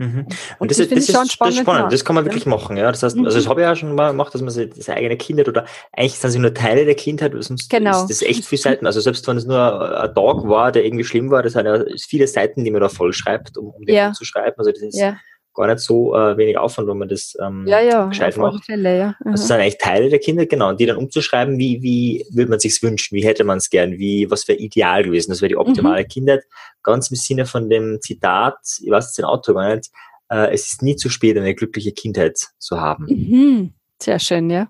Mhm. 0.00 0.26
Und, 0.58 0.70
das, 0.70 0.78
das, 0.78 0.88
das, 0.88 0.98
ist, 1.00 1.14
schon 1.14 1.26
spannend, 1.28 1.58
das, 1.58 1.62
spannend. 1.62 1.92
das 1.92 2.04
kann 2.06 2.14
man 2.14 2.24
wirklich 2.24 2.46
machen. 2.46 2.78
Ja. 2.78 2.90
Das 2.90 3.02
heißt, 3.02 3.18
mhm. 3.18 3.26
also 3.26 3.36
das 3.36 3.46
habe 3.46 3.60
ich 3.60 3.66
ja 3.66 3.76
schon 3.76 3.94
mal 3.94 4.12
gemacht, 4.12 4.32
dass 4.32 4.40
man 4.40 4.50
seine 4.50 4.96
eigene 4.96 5.18
Kindheit 5.18 5.46
oder 5.46 5.66
eigentlich 5.92 6.18
sind 6.18 6.30
sie 6.30 6.38
nur 6.38 6.54
Teile 6.54 6.86
der 6.86 6.94
Kindheit, 6.94 7.32
sonst 7.40 7.68
genau. 7.68 8.00
ist 8.04 8.08
das 8.08 8.22
echt 8.22 8.46
viel 8.46 8.56
Seiten. 8.56 8.86
Also 8.86 9.00
selbst 9.00 9.28
wenn 9.28 9.36
es 9.36 9.44
nur 9.44 9.58
ein 9.58 10.14
Tag 10.14 10.48
war, 10.48 10.72
der 10.72 10.86
irgendwie 10.86 11.04
schlimm 11.04 11.30
war, 11.30 11.42
das 11.42 11.52
sind 11.52 11.66
ja 11.66 11.84
viele 11.98 12.26
Seiten, 12.26 12.64
die 12.64 12.70
man 12.70 12.80
da 12.80 12.88
voll 12.88 13.12
schreibt, 13.12 13.58
um, 13.58 13.68
um 13.68 13.84
den 13.84 13.94
ja. 13.94 14.12
zu 14.12 14.24
schreiben. 14.24 14.54
Also 14.56 14.70
das 14.70 14.80
ist 14.80 14.98
ja. 14.98 15.18
Gar 15.60 15.72
nicht 15.72 15.80
so 15.80 16.14
äh, 16.14 16.36
wenig 16.36 16.58
Aufwand, 16.58 16.88
wenn 16.88 16.98
man 16.98 17.08
das 17.08 17.36
ähm, 17.40 17.64
ja, 17.66 17.80
ja, 17.80 18.06
gescheit 18.06 18.36
macht. 18.36 18.64
Fälle, 18.64 18.98
ja. 18.98 19.06
Mhm. 19.20 19.32
Also 19.32 19.42
das 19.42 19.46
sind 19.48 19.56
eigentlich 19.56 19.78
Teile 19.78 20.08
der 20.08 20.18
Kinder, 20.18 20.46
genau, 20.46 20.68
und 20.70 20.80
die 20.80 20.86
dann 20.86 20.96
umzuschreiben, 20.96 21.58
wie, 21.58 21.82
wie 21.82 22.26
würde 22.32 22.50
man 22.50 22.60
sich's 22.60 22.82
wünschen, 22.82 23.14
wie 23.16 23.24
hätte 23.24 23.44
man 23.44 23.58
es 23.58 23.70
gern, 23.70 23.92
wie, 23.98 24.30
was 24.30 24.48
wäre 24.48 24.58
ideal 24.58 25.04
gewesen, 25.04 25.30
das 25.30 25.40
wäre 25.40 25.50
die 25.50 25.56
optimale 25.56 26.02
mhm. 26.02 26.08
Kindheit. 26.08 26.44
Ganz 26.82 27.10
im 27.10 27.16
Sinne 27.16 27.46
von 27.46 27.68
dem 27.68 27.98
Zitat, 28.00 28.58
ich 28.82 28.90
weiß 28.90 29.06
jetzt 29.06 29.18
den 29.18 29.24
Autor 29.24 29.54
gar 29.54 29.74
nicht, 29.74 29.90
äh, 30.30 30.52
es 30.52 30.66
ist 30.68 30.82
nie 30.82 30.96
zu 30.96 31.08
spät, 31.08 31.36
eine 31.36 31.54
glückliche 31.54 31.92
Kindheit 31.92 32.38
zu 32.58 32.80
haben. 32.80 33.06
Mhm. 33.06 33.72
Sehr 34.00 34.18
schön, 34.18 34.50
ja. 34.50 34.68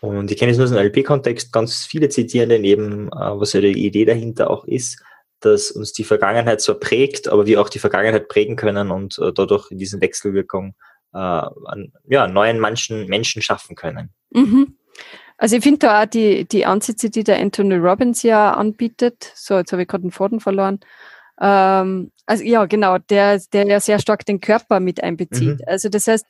Und 0.00 0.30
ich 0.30 0.38
kenne 0.38 0.52
es 0.52 0.56
nur 0.56 0.64
aus 0.64 0.72
dem 0.72 0.78
LP-Kontext, 0.78 1.52
ganz 1.52 1.84
viele 1.84 2.08
zitieren 2.08 2.50
eben, 2.64 3.08
äh, 3.08 3.10
was 3.12 3.52
ja 3.52 3.60
die 3.60 3.86
Idee 3.86 4.06
dahinter 4.06 4.50
auch 4.50 4.64
ist, 4.64 5.02
dass 5.40 5.70
uns 5.70 5.92
die 5.92 6.04
Vergangenheit 6.04 6.60
zwar 6.60 6.76
prägt, 6.76 7.28
aber 7.28 7.46
wir 7.46 7.60
auch 7.60 7.68
die 7.68 7.78
Vergangenheit 7.78 8.28
prägen 8.28 8.56
können 8.56 8.90
und 8.90 9.18
äh, 9.18 9.32
dadurch 9.32 9.70
in 9.70 9.78
diesen 9.78 10.00
Wechselwirkung 10.00 10.74
äh, 11.12 11.18
an, 11.18 11.92
ja, 12.08 12.28
neuen 12.28 12.60
Menschen, 12.60 13.06
Menschen 13.06 13.42
schaffen 13.42 13.76
können. 13.76 14.10
Mhm. 14.30 14.76
Also 15.38 15.56
ich 15.56 15.62
finde 15.62 15.78
da 15.78 16.02
auch 16.02 16.06
die, 16.06 16.46
die 16.46 16.66
Ansätze, 16.66 17.08
die 17.08 17.24
der 17.24 17.40
Anthony 17.40 17.76
Robbins 17.76 18.22
ja 18.22 18.52
anbietet, 18.52 19.32
so 19.34 19.56
jetzt 19.56 19.72
habe 19.72 19.82
ich 19.82 19.88
gerade 19.88 20.02
den 20.02 20.10
Faden 20.10 20.40
verloren, 20.40 20.80
ähm, 21.40 22.12
also 22.26 22.44
ja, 22.44 22.66
genau, 22.66 22.98
der, 22.98 23.40
der 23.52 23.66
ja 23.66 23.80
sehr 23.80 23.98
stark 23.98 24.26
den 24.26 24.40
Körper 24.40 24.78
mit 24.78 25.02
einbezieht. 25.02 25.60
Mhm. 25.60 25.64
Also 25.66 25.88
das 25.88 26.06
heißt, 26.06 26.26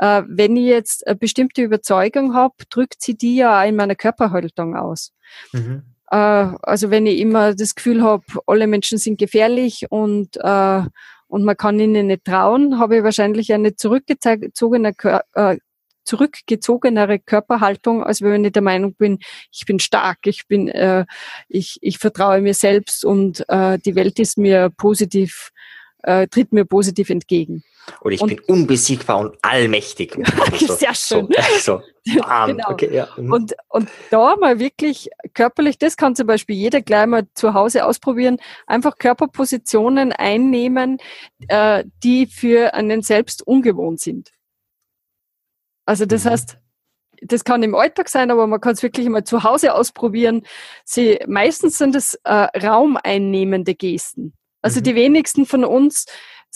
äh, 0.00 0.22
wenn 0.26 0.56
ich 0.56 0.66
jetzt 0.66 1.06
eine 1.06 1.16
bestimmte 1.16 1.62
Überzeugung 1.62 2.34
habe, 2.34 2.54
drückt 2.70 3.02
sie 3.02 3.16
die 3.16 3.36
ja 3.36 3.60
auch 3.60 3.68
in 3.68 3.76
meiner 3.76 3.94
Körperhaltung 3.94 4.76
aus. 4.76 5.12
Mhm. 5.52 5.82
Äh, 6.14 6.56
also 6.62 6.90
wenn 6.90 7.06
ich 7.06 7.18
immer 7.18 7.54
das 7.54 7.74
Gefühl 7.74 8.02
habe, 8.02 8.24
alle 8.46 8.66
Menschen 8.68 8.98
sind 8.98 9.18
gefährlich 9.18 9.86
und 9.90 10.36
äh, 10.36 10.82
und 11.26 11.42
man 11.44 11.56
kann 11.56 11.80
ihnen 11.80 12.06
nicht 12.06 12.24
trauen, 12.24 12.78
habe 12.78 12.98
ich 12.98 13.02
wahrscheinlich 13.02 13.52
eine 13.52 13.74
zurückgezogene 13.74 14.94
äh, 15.34 15.56
zurückgezogenere 16.04 17.18
Körperhaltung, 17.18 18.04
als 18.04 18.20
wenn 18.22 18.44
ich 18.44 18.52
der 18.52 18.62
Meinung 18.62 18.94
bin, 18.94 19.18
ich 19.50 19.64
bin 19.66 19.80
stark, 19.80 20.18
ich 20.26 20.46
bin, 20.46 20.68
äh, 20.68 21.06
ich, 21.48 21.78
ich 21.80 21.98
vertraue 21.98 22.42
mir 22.42 22.54
selbst 22.54 23.04
und 23.06 23.42
äh, 23.48 23.78
die 23.78 23.94
Welt 23.96 24.18
ist 24.18 24.36
mir 24.36 24.70
positiv, 24.76 25.50
äh, 26.04 26.28
tritt 26.28 26.52
mir 26.52 26.64
positiv 26.64 27.10
entgegen. 27.10 27.64
Oder 28.00 28.14
ich 28.14 28.20
und, 28.20 28.28
bin 28.28 28.40
unbesiegbar 28.46 29.18
und 29.18 29.36
allmächtig. 29.42 30.16
so, 30.58 30.74
Sehr 30.74 30.94
schön. 30.94 31.28
So, 31.60 31.82
so. 32.04 32.20
genau. 32.46 32.70
okay, 32.70 32.94
ja. 32.94 33.08
Mhm. 33.16 33.32
und, 33.32 33.54
und 33.68 33.88
da 34.10 34.36
mal 34.36 34.58
wirklich 34.58 35.08
körperlich, 35.32 35.78
das 35.78 35.96
kann 35.96 36.14
zum 36.14 36.26
Beispiel 36.26 36.56
jeder 36.56 36.82
gleich 36.82 37.06
mal 37.06 37.26
zu 37.34 37.54
Hause 37.54 37.86
ausprobieren, 37.86 38.38
einfach 38.66 38.98
Körperpositionen 38.98 40.12
einnehmen, 40.12 40.98
äh, 41.48 41.84
die 42.02 42.26
für 42.26 42.74
einen 42.74 43.02
selbst 43.02 43.46
ungewohnt 43.46 44.00
sind. 44.00 44.32
Also 45.86 46.04
das 46.06 46.24
mhm. 46.24 46.30
heißt, 46.30 46.58
das 47.22 47.44
kann 47.44 47.62
im 47.62 47.74
Alltag 47.74 48.10
sein, 48.10 48.30
aber 48.30 48.46
man 48.46 48.60
kann 48.60 48.74
es 48.74 48.82
wirklich 48.82 49.08
mal 49.08 49.24
zu 49.24 49.44
Hause 49.44 49.74
ausprobieren. 49.74 50.42
Sie, 50.84 51.18
meistens 51.26 51.78
sind 51.78 51.94
es 51.94 52.14
äh, 52.24 52.32
raumeinnehmende 52.32 53.74
Gesten. 53.74 54.34
Also 54.64 54.80
mhm. 54.80 54.84
die 54.84 54.94
wenigsten 54.94 55.44
von 55.44 55.62
uns 55.64 56.06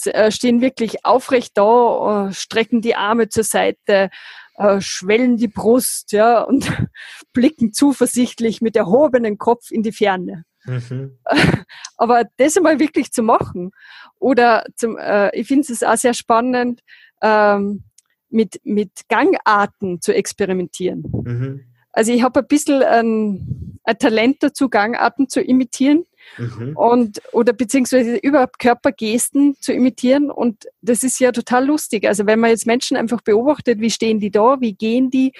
äh, 0.07 0.31
stehen 0.31 0.63
wirklich 0.63 1.05
aufrecht 1.05 1.53
da, 1.57 2.29
äh, 2.29 2.33
strecken 2.33 2.81
die 2.81 2.95
Arme 2.95 3.29
zur 3.29 3.45
Seite, 3.45 4.09
äh, 4.55 4.81
schwellen 4.81 5.37
die 5.37 5.49
Brust, 5.49 6.13
ja, 6.13 6.41
und 6.41 6.73
blicken 7.35 7.75
zuversichtlich 7.75 8.63
mit 8.63 8.77
erhobenen 8.77 9.37
Kopf 9.37 9.71
in 9.71 9.83
die 9.83 9.93
Ferne. 9.93 10.45
Mhm. 10.65 11.19
Aber 11.99 12.25
das 12.39 12.57
einmal 12.57 12.81
wirklich 12.81 13.13
zu 13.13 13.23
machen. 13.23 13.73
Oder 14.19 14.65
zum, 14.75 14.97
äh, 14.97 15.37
ich 15.39 15.47
finde 15.47 15.71
es 15.71 15.83
auch 15.83 15.97
sehr 15.97 16.15
spannend, 16.15 16.81
ähm, 17.21 17.85
mit, 18.31 18.59
mit 18.65 19.03
Gangarten 19.11 20.01
zu 20.01 20.15
experimentieren. 20.15 21.03
Mhm. 21.25 21.65
Also 21.93 22.13
ich 22.13 22.23
habe 22.23 22.41
ein 22.41 22.47
bisschen 22.47 22.83
ein, 22.83 23.79
ein, 23.85 23.99
Talent 23.99 24.43
dazu, 24.43 24.71
Gangarten 24.71 25.29
zu 25.29 25.43
imitieren 25.43 26.05
mhm. 26.37 26.77
und 26.77 27.23
oder 27.33 27.53
beziehungsweise 27.53 28.17
überhaupt 28.17 28.59
Körpergesten 28.59 29.57
zu 29.61 29.73
imitieren. 29.73 30.31
Und 30.31 30.67
das 30.83 31.03
ist 31.03 31.19
ja 31.21 31.33
total 31.33 31.67
lustig. 31.67 32.07
Also 32.07 32.27
wenn 32.27 32.41
man 32.41 32.51
jetzt 32.51 32.67
Menschen 32.67 32.97
einfach 32.97 33.21
beobachtet, 33.23 33.81
wie 33.81 33.91
stehen 33.91 34.21
die 34.21 34.31
da, 34.31 34.61
wie 34.61 34.75
gehen 34.75 35.11
die, 35.11 35.33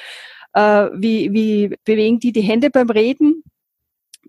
äh, 0.55 0.89
wie, 0.95 1.33
wie 1.33 1.77
bewegen 1.85 2.21
die 2.21 2.33
die 2.33 2.41
Hände 2.41 2.71
beim 2.71 2.91
Reden. 2.91 3.43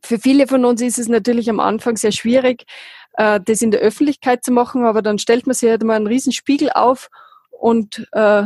Für 0.03 0.19
viele 0.19 0.47
von 0.47 0.65
uns 0.65 0.81
ist 0.81 0.99
es 0.99 1.07
natürlich 1.07 1.49
am 1.49 1.59
Anfang 1.59 1.97
sehr 1.97 2.11
schwierig, 2.11 2.65
äh, 3.13 3.39
das 3.43 3.61
in 3.61 3.71
der 3.71 3.81
Öffentlichkeit 3.81 4.43
zu 4.43 4.51
machen, 4.51 4.85
aber 4.85 5.01
dann 5.01 5.19
stellt 5.19 5.47
man 5.47 5.53
sich 5.53 5.69
halt 5.69 5.83
mal 5.83 5.95
einen 5.95 6.07
riesen 6.07 6.31
Spiegel 6.31 6.69
auf 6.73 7.09
und 7.51 8.07
äh, 8.13 8.43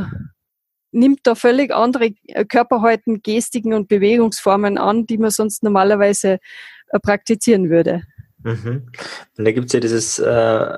nimmt 0.94 1.22
da 1.24 1.36
völlig 1.36 1.74
andere 1.74 2.12
äh, 2.28 2.46
Körperhalten, 2.46 3.22
Gestiken 3.22 3.74
und 3.74 3.88
Bewegungsformen 3.88 4.78
an, 4.78 5.06
die 5.06 5.18
man 5.18 5.32
sonst 5.32 5.64
normalerweise 5.64 6.40
praktizieren 7.00 7.70
würde. 7.70 8.04
Mhm. 8.44 8.88
Und 9.38 9.46
da 9.46 9.52
gibt 9.52 9.68
es 9.68 9.74
ja 9.74 9.80
dieses 9.80 10.20
äh, 10.20 10.78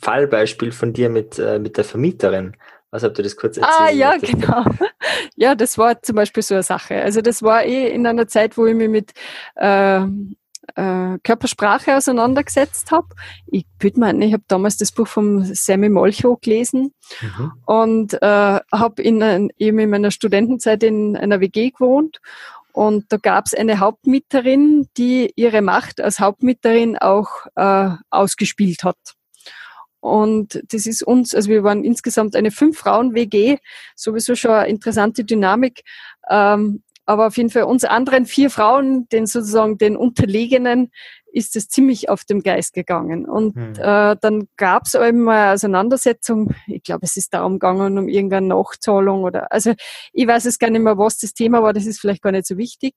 Fallbeispiel 0.00 0.72
von 0.72 0.92
dir 0.92 1.10
mit, 1.10 1.38
äh, 1.38 1.58
mit 1.58 1.76
der 1.76 1.84
Vermieterin. 1.84 2.56
Was 2.90 3.02
habt 3.02 3.18
ihr 3.18 3.24
das 3.24 3.36
kurz 3.36 3.58
erzählt? 3.58 3.76
Ah, 3.78 3.90
ja, 3.90 4.16
genau. 4.16 4.64
Ja, 5.36 5.54
das 5.54 5.78
war 5.78 6.02
zum 6.02 6.16
Beispiel 6.16 6.42
so 6.42 6.54
eine 6.54 6.62
Sache. 6.62 7.00
Also 7.00 7.20
das 7.20 7.42
war 7.42 7.64
eh 7.64 7.88
in 7.92 8.06
einer 8.06 8.26
Zeit, 8.26 8.56
wo 8.56 8.66
ich 8.66 8.74
mich 8.74 8.88
mit 8.88 9.12
äh, 9.54 10.00
äh, 10.74 11.18
Körpersprache 11.22 11.96
auseinandergesetzt 11.96 12.90
habe. 12.90 13.08
Ich 13.46 13.66
würde 13.78 14.00
meinen, 14.00 14.22
ich 14.22 14.32
habe 14.32 14.42
damals 14.48 14.76
das 14.78 14.92
Buch 14.92 15.06
von 15.06 15.44
Sammy 15.44 15.88
Molcho 15.88 16.36
gelesen 16.36 16.92
mhm. 17.20 17.52
und 17.66 18.14
äh, 18.14 18.60
habe 18.72 19.02
in, 19.02 19.50
eben 19.58 19.78
in 19.78 19.90
meiner 19.90 20.10
Studentenzeit 20.10 20.82
in 20.82 21.16
einer 21.16 21.40
WG 21.40 21.70
gewohnt 21.70 22.20
und 22.78 23.06
da 23.08 23.16
gab 23.16 23.46
es 23.46 23.54
eine 23.54 23.80
Hauptmieterin, 23.80 24.86
die 24.96 25.32
ihre 25.34 25.62
Macht 25.62 26.00
als 26.00 26.20
Hauptmieterin 26.20 26.96
auch 26.96 27.28
äh, 27.56 27.90
ausgespielt 28.08 28.84
hat. 28.84 29.16
Und 29.98 30.62
das 30.68 30.86
ist 30.86 31.02
uns, 31.02 31.34
also 31.34 31.50
wir 31.50 31.64
waren 31.64 31.82
insgesamt 31.82 32.36
eine 32.36 32.52
Fünf-Frauen-WG, 32.52 33.58
sowieso 33.96 34.36
schon 34.36 34.52
eine 34.52 34.68
interessante 34.68 35.24
Dynamik. 35.24 35.82
Ähm, 36.30 36.84
aber 37.04 37.26
auf 37.26 37.36
jeden 37.36 37.50
Fall 37.50 37.64
uns 37.64 37.82
anderen 37.82 38.26
vier 38.26 38.48
Frauen, 38.48 39.08
den 39.08 39.26
sozusagen 39.26 39.76
den 39.78 39.96
Unterlegenen, 39.96 40.92
ist 41.38 41.56
es 41.56 41.68
ziemlich 41.68 42.08
auf 42.08 42.24
dem 42.24 42.42
Geist 42.42 42.74
gegangen. 42.74 43.26
Und 43.26 43.54
hm. 43.54 43.72
äh, 43.78 44.16
dann 44.20 44.48
gab 44.56 44.86
es 44.86 44.94
eben 44.94 45.22
mal 45.22 45.44
eine 45.44 45.52
Auseinandersetzung. 45.54 46.54
Ich 46.66 46.82
glaube, 46.82 47.06
es 47.06 47.16
ist 47.16 47.32
darum 47.32 47.54
gegangen, 47.54 47.96
um 47.98 48.08
irgendeine 48.08 48.48
Nachzahlung 48.48 49.24
oder 49.24 49.50
also 49.50 49.72
ich 50.12 50.26
weiß 50.26 50.44
es 50.44 50.58
gar 50.58 50.70
nicht 50.70 50.82
mehr, 50.82 50.98
was 50.98 51.18
das 51.18 51.32
Thema 51.32 51.62
war, 51.62 51.72
das 51.72 51.86
ist 51.86 52.00
vielleicht 52.00 52.22
gar 52.22 52.32
nicht 52.32 52.46
so 52.46 52.58
wichtig. 52.58 52.94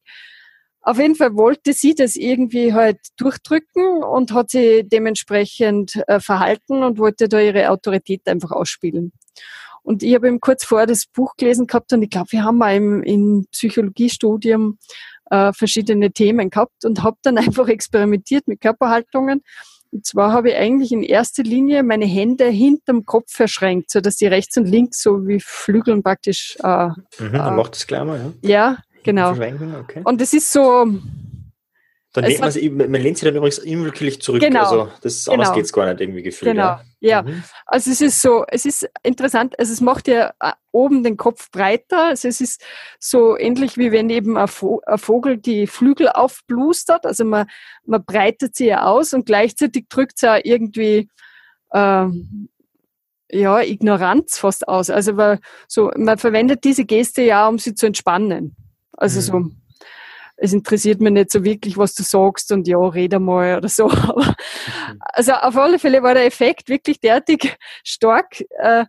Auf 0.83 0.97
jeden 0.97 1.15
Fall 1.15 1.35
wollte 1.35 1.73
sie 1.73 1.93
das 1.93 2.15
irgendwie 2.15 2.73
halt 2.73 2.97
durchdrücken 3.17 4.03
und 4.03 4.33
hat 4.33 4.49
sie 4.49 4.83
dementsprechend 4.83 6.01
äh, 6.07 6.19
verhalten 6.19 6.83
und 6.83 6.97
wollte 6.97 7.29
da 7.29 7.39
ihre 7.39 7.69
Autorität 7.69 8.27
einfach 8.27 8.51
ausspielen. 8.51 9.13
Und 9.83 10.03
ich 10.03 10.13
habe 10.15 10.27
ihm 10.27 10.39
kurz 10.39 10.63
vorher 10.63 10.87
das 10.87 11.05
Buch 11.05 11.35
gelesen 11.37 11.67
gehabt 11.67 11.93
und 11.93 12.01
ich 12.01 12.09
glaube, 12.09 12.31
wir 12.31 12.43
haben 12.43 12.57
mal 12.57 12.75
im, 12.75 13.03
im 13.03 13.45
Psychologiestudium 13.51 14.77
äh, 15.31 15.51
verschiedene 15.53 16.11
Themen 16.11 16.49
gehabt 16.49 16.85
und 16.85 17.01
habe 17.01 17.17
dann 17.23 17.37
einfach 17.39 17.67
experimentiert 17.67 18.47
mit 18.47 18.61
Körperhaltungen. 18.61 19.41
Und 19.93 20.05
zwar 20.05 20.31
habe 20.31 20.51
ich 20.51 20.55
eigentlich 20.55 20.91
in 20.91 21.03
erster 21.03 21.43
Linie 21.43 21.83
meine 21.83 22.05
Hände 22.05 22.45
hinterm 22.45 23.05
Kopf 23.05 23.31
verschränkt, 23.33 23.91
so 23.91 23.99
dass 23.99 24.15
die 24.15 24.27
rechts 24.27 24.55
und 24.57 24.65
links 24.65 25.01
so 25.01 25.27
wie 25.27 25.39
Flügeln 25.41 26.01
praktisch. 26.01 26.55
Äh, 26.63 26.87
mhm, 27.19 27.33
äh, 27.33 27.51
macht 27.51 27.75
das 27.75 27.87
gleich 27.87 28.03
mal, 28.05 28.33
ja. 28.41 28.49
Ja, 28.49 28.77
genau. 29.03 29.31
Okay. 29.31 30.01
Und 30.05 30.21
es 30.21 30.33
ist 30.33 30.51
so, 30.51 30.87
Dann 32.13 32.25
lehnt 32.25 32.41
man, 32.41 32.51
sich, 32.51 32.69
man 32.69 32.91
lehnt 32.91 33.17
sich 33.17 33.25
dann 33.25 33.37
übrigens 33.37 33.59
unwillkürlich 33.59 34.21
zurück. 34.21 34.41
Genau. 34.41 34.59
Also 34.59 34.91
das 35.01 35.23
genau. 35.23 35.35
anders 35.35 35.53
geht's 35.53 35.71
gar 35.71 35.85
nicht 35.85 36.01
irgendwie 36.01 36.23
gefühlt. 36.23 36.51
Genau, 36.51 36.63
ja. 36.63 36.81
ja. 36.99 37.21
Mhm. 37.21 37.43
Also 37.65 37.89
es 37.89 38.01
ist 38.01 38.21
so, 38.21 38.43
es 38.49 38.65
ist 38.65 38.89
interessant, 39.03 39.57
also 39.57 39.71
es 39.71 39.79
macht 39.79 40.09
ja 40.09 40.33
äh, 40.41 40.51
oben 40.73 41.03
den 41.03 41.15
Kopf 41.15 41.49
breiter. 41.51 42.07
Also 42.07 42.27
es 42.27 42.41
ist 42.41 42.61
so 42.99 43.37
ähnlich 43.37 43.77
wie 43.77 43.93
wenn 43.93 44.09
eben 44.09 44.37
ein, 44.37 44.47
Vogel 44.47 45.37
die 45.37 45.67
Flügel 45.67 46.09
aufblustert. 46.09 47.05
Also 47.05 47.23
man, 47.23 47.47
man 47.85 48.03
breitet 48.03 48.55
sie 48.57 48.67
ja 48.67 48.83
aus 48.83 49.13
und 49.13 49.25
gleichzeitig 49.25 49.85
drückt 49.87 50.19
sie 50.19 50.25
ja 50.25 50.37
irgendwie 50.43 51.09
äh, 51.71 52.07
ja, 53.31 53.61
Ignoranz 53.61 54.37
fast 54.37 54.67
aus. 54.67 54.89
Also 54.89 55.13
man, 55.13 55.39
so, 55.69 55.91
man 55.95 56.17
verwendet 56.17 56.65
diese 56.65 56.83
Geste 56.83 57.21
ja, 57.21 57.47
um 57.47 57.57
sie 57.57 57.73
zu 57.73 57.85
entspannen. 57.85 58.55
Also 58.91 59.19
mhm. 59.19 59.45
so 59.45 59.55
es 60.43 60.53
interessiert 60.53 61.01
mich 61.01 61.13
nicht 61.13 61.31
so 61.31 61.43
wirklich, 61.43 61.77
was 61.77 61.93
du 61.93 62.01
sagst 62.01 62.51
und 62.51 62.67
ja, 62.67 62.79
rede 62.79 63.19
mal 63.19 63.57
oder 63.57 63.69
so. 63.69 63.89
Aber, 63.91 64.35
also 65.13 65.33
auf 65.33 65.55
alle 65.55 65.77
Fälle 65.77 66.01
war 66.01 66.15
der 66.15 66.25
Effekt 66.25 66.67
wirklich 66.67 66.99
derartig 66.99 67.57
stark. 67.83 68.41
Äh, 68.57 68.85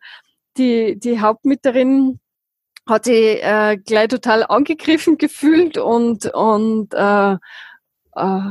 die, 0.56 0.98
die 0.98 1.20
Hauptmieterin 1.20 2.20
hat 2.88 3.04
sich 3.04 3.42
äh, 3.42 3.76
gleich 3.84 4.08
total 4.08 4.44
angegriffen 4.44 5.18
gefühlt 5.18 5.76
und, 5.76 6.24
und 6.32 6.94
äh, 6.94 7.32
äh, 7.32 8.50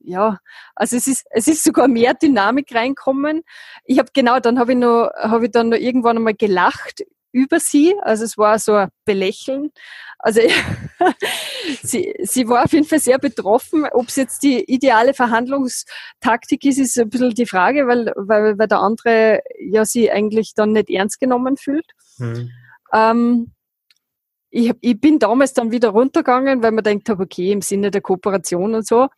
ja, 0.00 0.38
also 0.74 0.96
es 0.96 1.06
ist, 1.06 1.26
es 1.30 1.48
ist 1.48 1.64
sogar 1.64 1.88
mehr 1.88 2.12
Dynamik 2.12 2.74
reinkommen. 2.74 3.42
Ich 3.86 3.98
habe 3.98 4.10
genau, 4.12 4.38
dann 4.38 4.58
habe 4.58 4.72
ich 4.72 4.78
noch, 4.78 5.10
habe 5.16 5.46
ich 5.46 5.50
dann 5.50 5.70
noch 5.70 5.78
irgendwann 5.78 6.18
einmal 6.18 6.34
gelacht 6.34 7.04
über 7.36 7.60
sie. 7.60 7.94
Also 8.00 8.24
es 8.24 8.38
war 8.38 8.58
so 8.58 8.74
ein 8.74 8.88
Belächeln. 9.04 9.70
Also 10.18 10.40
sie, 11.82 12.14
sie 12.22 12.48
war 12.48 12.64
auf 12.64 12.72
jeden 12.72 12.86
Fall 12.86 12.98
sehr 12.98 13.18
betroffen. 13.18 13.86
Ob 13.92 14.08
es 14.08 14.16
jetzt 14.16 14.42
die 14.42 14.64
ideale 14.64 15.12
Verhandlungstaktik 15.12 16.64
ist, 16.64 16.78
ist 16.78 16.98
ein 16.98 17.10
bisschen 17.10 17.34
die 17.34 17.46
Frage, 17.46 17.86
weil, 17.86 18.12
weil, 18.16 18.58
weil 18.58 18.68
der 18.68 18.80
andere 18.80 19.42
ja 19.58 19.84
sie 19.84 20.10
eigentlich 20.10 20.54
dann 20.54 20.72
nicht 20.72 20.88
ernst 20.88 21.20
genommen 21.20 21.58
fühlt. 21.58 21.86
Mhm. 22.18 22.50
Ähm, 22.94 23.52
ich, 24.50 24.72
ich 24.80 25.00
bin 25.00 25.18
damals 25.18 25.52
dann 25.52 25.70
wieder 25.70 25.90
runtergegangen, 25.90 26.62
weil 26.62 26.72
man 26.72 26.84
denkt 26.84 27.08
habe, 27.08 27.24
okay, 27.24 27.52
im 27.52 27.62
Sinne 27.62 27.90
der 27.90 28.00
Kooperation 28.00 28.74
und 28.74 28.86
so, 28.86 29.08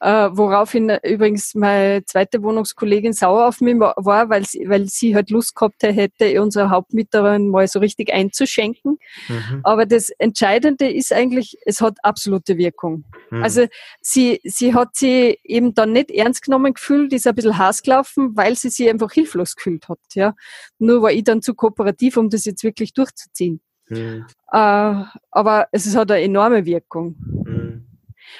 äh, 0.00 0.28
woraufhin 0.32 0.90
übrigens 1.02 1.54
meine 1.54 2.04
zweite 2.04 2.42
Wohnungskollegin 2.42 3.12
sauer 3.12 3.46
auf 3.48 3.60
mich 3.60 3.78
war, 3.78 4.28
weil 4.28 4.44
sie, 4.44 4.68
weil 4.68 4.86
sie 4.88 5.14
halt 5.14 5.30
Lust 5.30 5.54
gehabt 5.54 5.82
hätte, 5.82 6.42
unsere 6.42 6.70
Hauptmieterin 6.70 7.48
mal 7.48 7.68
so 7.68 7.78
richtig 7.78 8.12
einzuschenken. 8.12 8.98
Mhm. 9.28 9.60
Aber 9.62 9.86
das 9.86 10.10
Entscheidende 10.18 10.90
ist 10.90 11.12
eigentlich, 11.12 11.56
es 11.64 11.80
hat 11.80 11.96
absolute 12.02 12.58
Wirkung. 12.58 13.04
Mhm. 13.30 13.42
Also 13.42 13.66
sie, 14.00 14.40
sie 14.44 14.74
hat 14.74 14.96
sie 14.96 15.38
eben 15.44 15.74
dann 15.74 15.92
nicht 15.92 16.10
ernst 16.10 16.42
genommen 16.44 16.74
gefühlt, 16.74 17.12
ist 17.12 17.26
ein 17.26 17.34
bisschen 17.34 17.56
Hass 17.56 17.82
gelaufen, 17.82 18.36
weil 18.36 18.56
sie 18.56 18.68
sich 18.68 18.88
einfach 18.90 19.12
hilflos 19.12 19.54
gefühlt 19.54 19.88
hat. 19.88 20.00
Ja. 20.14 20.34
Nur 20.78 21.02
war 21.02 21.12
ich 21.12 21.24
dann 21.24 21.40
zu 21.40 21.54
kooperativ, 21.54 22.16
um 22.16 22.28
das 22.28 22.44
jetzt 22.44 22.64
wirklich 22.64 22.92
durchzuziehen. 22.92 23.60
Mhm. 23.88 24.26
Äh, 24.52 25.04
aber 25.30 25.68
es 25.72 25.94
hat 25.94 26.10
eine 26.10 26.22
enorme 26.22 26.64
Wirkung. 26.64 27.16
Mhm. 27.18 27.86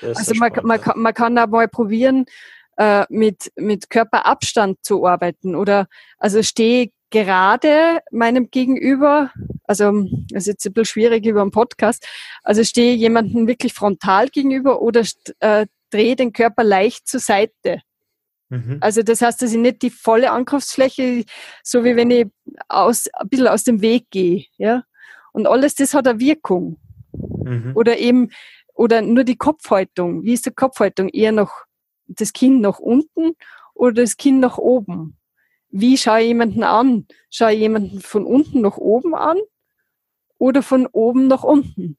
Also 0.03 0.35
man, 0.35 0.53
man, 0.63 0.81
kann, 0.81 1.01
man 1.01 1.15
kann 1.15 1.37
da 1.37 1.47
mal 1.47 1.69
probieren, 1.69 2.27
äh, 2.77 3.05
mit, 3.11 3.53
mit 3.57 3.91
Körperabstand 3.91 4.85
zu 4.85 5.07
arbeiten 5.07 5.55
oder 5.55 5.89
also 6.19 6.43
stehe 6.43 6.91
gerade 7.11 8.01
meinem 8.11 8.51
Gegenüber, 8.51 9.31
also 9.65 9.93
das 10.31 10.43
ist 10.43 10.47
jetzt 10.47 10.67
ein 10.67 10.73
bisschen 10.73 10.87
schwierig 10.87 11.27
über 11.27 11.43
einen 11.43 11.51
Podcast, 11.51 12.07
also 12.43 12.65
stehe 12.65 12.95
jemanden 12.95 13.47
wirklich 13.47 13.75
frontal 13.75 14.29
gegenüber 14.29 14.81
oder 14.81 15.03
äh, 15.41 15.67
drehe 15.91 16.17
den 16.17 16.33
Körper 16.33 16.65
leicht 16.65 17.07
zur 17.07 17.21
Seite. 17.21 17.83
Mhm. 18.49 18.79
Also 18.81 19.03
das 19.03 19.21
heißt, 19.21 19.43
dass 19.43 19.53
ich 19.53 19.59
nicht 19.59 19.83
die 19.83 19.91
volle 19.91 20.31
Angriffsfläche, 20.31 21.25
so 21.63 21.85
wie 21.85 21.97
wenn 21.97 22.11
ich 22.11 22.27
aus, 22.69 23.09
ein 23.13 23.29
bisschen 23.29 23.49
aus 23.49 23.65
dem 23.65 23.83
Weg 23.83 24.11
gehe, 24.11 24.47
ja, 24.57 24.83
und 25.33 25.47
alles 25.47 25.75
das 25.75 25.95
hat 25.95 26.07
eine 26.07 26.21
Wirkung. 26.21 26.79
Mhm. 27.13 27.73
Oder 27.75 27.99
eben, 27.99 28.31
oder 28.75 29.03
nur 29.03 29.25
die 29.25 29.37
Kopfhaltung. 29.37 30.23
Wie 30.23 30.33
ist 30.33 30.47
die 30.47 30.51
Kopfhaltung? 30.51 31.09
Eher 31.09 31.33
noch 31.33 31.53
das 32.07 32.33
Kinn 32.33 32.61
nach 32.61 32.79
unten 32.79 33.33
oder 33.75 34.03
das 34.03 34.17
Kinn 34.17 34.41
nach 34.41 34.59
oben? 34.59 35.17
Wie 35.71 35.97
schaue 35.97 36.21
ich 36.21 36.29
jemanden 36.29 36.63
an? 36.63 37.07
Schaue 37.31 37.55
ich 37.55 37.61
jemanden 37.61 38.01
von 38.01 38.27
unten 38.27 38.61
nach 38.61 38.77
oben 38.77 39.15
an 39.15 39.39
oder 40.39 40.63
von 40.63 40.87
oben 40.87 41.29
nach 41.29 41.45
unten? 41.45 41.97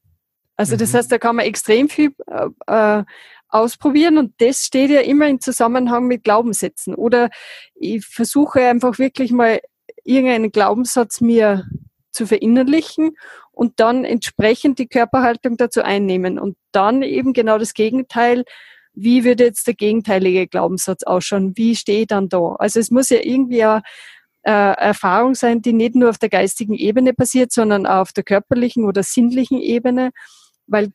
Also 0.56 0.76
das 0.76 0.92
mhm. 0.92 0.96
heißt, 0.98 1.12
da 1.12 1.18
kann 1.18 1.36
man 1.36 1.46
extrem 1.46 1.88
viel 1.88 2.14
äh, 2.28 2.48
äh, 2.66 3.04
ausprobieren 3.48 4.18
und 4.18 4.34
das 4.38 4.60
steht 4.64 4.90
ja 4.90 5.00
immer 5.00 5.26
in 5.26 5.40
Zusammenhang 5.40 6.06
mit 6.06 6.24
Glaubenssätzen. 6.24 6.94
Oder 6.94 7.30
ich 7.74 8.06
versuche 8.06 8.60
einfach 8.60 8.98
wirklich 8.98 9.32
mal 9.32 9.60
irgendeinen 10.04 10.52
Glaubenssatz 10.52 11.20
mir 11.20 11.64
zu 12.14 12.26
verinnerlichen 12.26 13.16
und 13.52 13.80
dann 13.80 14.04
entsprechend 14.04 14.78
die 14.78 14.88
Körperhaltung 14.88 15.56
dazu 15.56 15.82
einnehmen 15.82 16.38
und 16.38 16.56
dann 16.72 17.02
eben 17.02 17.32
genau 17.32 17.58
das 17.58 17.74
Gegenteil. 17.74 18.44
Wie 18.94 19.24
würde 19.24 19.44
jetzt 19.44 19.66
der 19.66 19.74
gegenteilige 19.74 20.46
Glaubenssatz 20.46 21.02
ausschauen? 21.02 21.56
Wie 21.56 21.74
stehe 21.76 22.02
ich 22.02 22.06
dann 22.06 22.28
da? 22.28 22.54
Also 22.58 22.80
es 22.80 22.90
muss 22.90 23.10
ja 23.10 23.18
irgendwie 23.22 23.64
eine 23.64 23.82
äh, 24.42 24.50
Erfahrung 24.50 25.34
sein, 25.34 25.62
die 25.62 25.72
nicht 25.72 25.94
nur 25.94 26.10
auf 26.10 26.18
der 26.18 26.28
geistigen 26.28 26.74
Ebene 26.74 27.12
passiert, 27.12 27.52
sondern 27.52 27.86
auch 27.86 28.02
auf 28.02 28.12
der 28.12 28.24
körperlichen 28.24 28.84
oder 28.84 29.02
sinnlichen 29.02 29.60
Ebene, 29.60 30.10
weil 30.66 30.92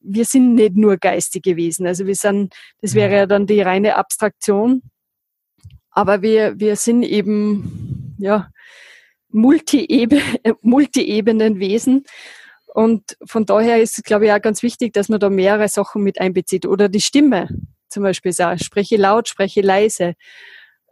wir 0.00 0.24
sind 0.24 0.54
nicht 0.54 0.76
nur 0.76 0.98
geistige 0.98 1.56
Wesen. 1.56 1.86
Also 1.86 2.06
wir 2.06 2.14
sind, 2.14 2.54
das 2.82 2.94
wäre 2.94 3.14
ja 3.14 3.26
dann 3.26 3.46
die 3.46 3.60
reine 3.62 3.96
Abstraktion. 3.96 4.82
Aber 5.90 6.22
wir, 6.22 6.58
wir 6.58 6.76
sind 6.76 7.04
eben, 7.04 8.14
ja, 8.18 8.50
Multi-Ebe 9.34 10.20
Multi-Ebenen-Wesen. 10.62 12.04
Und 12.74 13.16
von 13.24 13.46
daher 13.46 13.80
ist 13.80 13.98
es, 13.98 14.04
glaube 14.04 14.26
ich, 14.26 14.32
auch 14.32 14.40
ganz 14.40 14.62
wichtig, 14.62 14.92
dass 14.92 15.08
man 15.08 15.20
da 15.20 15.30
mehrere 15.30 15.68
Sachen 15.68 16.02
mit 16.02 16.20
einbezieht. 16.20 16.66
Oder 16.66 16.88
die 16.88 17.00
Stimme 17.00 17.48
zum 17.88 18.02
Beispiel 18.02 18.32
sagt, 18.32 18.64
spreche 18.64 18.96
laut, 18.96 19.28
spreche 19.28 19.60
leise. 19.60 20.14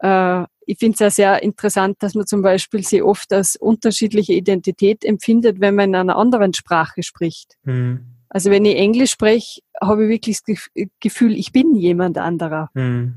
Äh, 0.01 0.45
ich 0.67 0.79
finde 0.79 0.95
es 0.95 1.03
auch 1.03 1.15
sehr 1.15 1.43
interessant, 1.43 1.97
dass 2.01 2.15
man 2.15 2.27
zum 2.27 2.43
Beispiel 2.43 2.85
sie 2.85 3.03
oft 3.03 3.33
als 3.33 3.57
unterschiedliche 3.57 4.33
Identität 4.33 5.05
empfindet, 5.05 5.61
wenn 5.61 5.75
man 5.75 5.91
in 5.91 5.97
einer 5.97 6.17
anderen 6.17 6.55
Sprache 6.55 7.03
spricht. 7.03 7.57
Mhm. 7.65 8.07
Also 8.29 8.51
wenn 8.51 8.65
ich 8.65 8.77
Englisch 8.77 9.11
spreche, 9.11 9.61
habe 9.81 10.05
ich 10.05 10.09
wirklich 10.09 10.41
das 10.47 10.69
Gefühl, 11.01 11.37
ich 11.37 11.53
bin 11.53 11.75
jemand 11.75 12.17
anderer. 12.17 12.71
Mhm. 12.75 13.15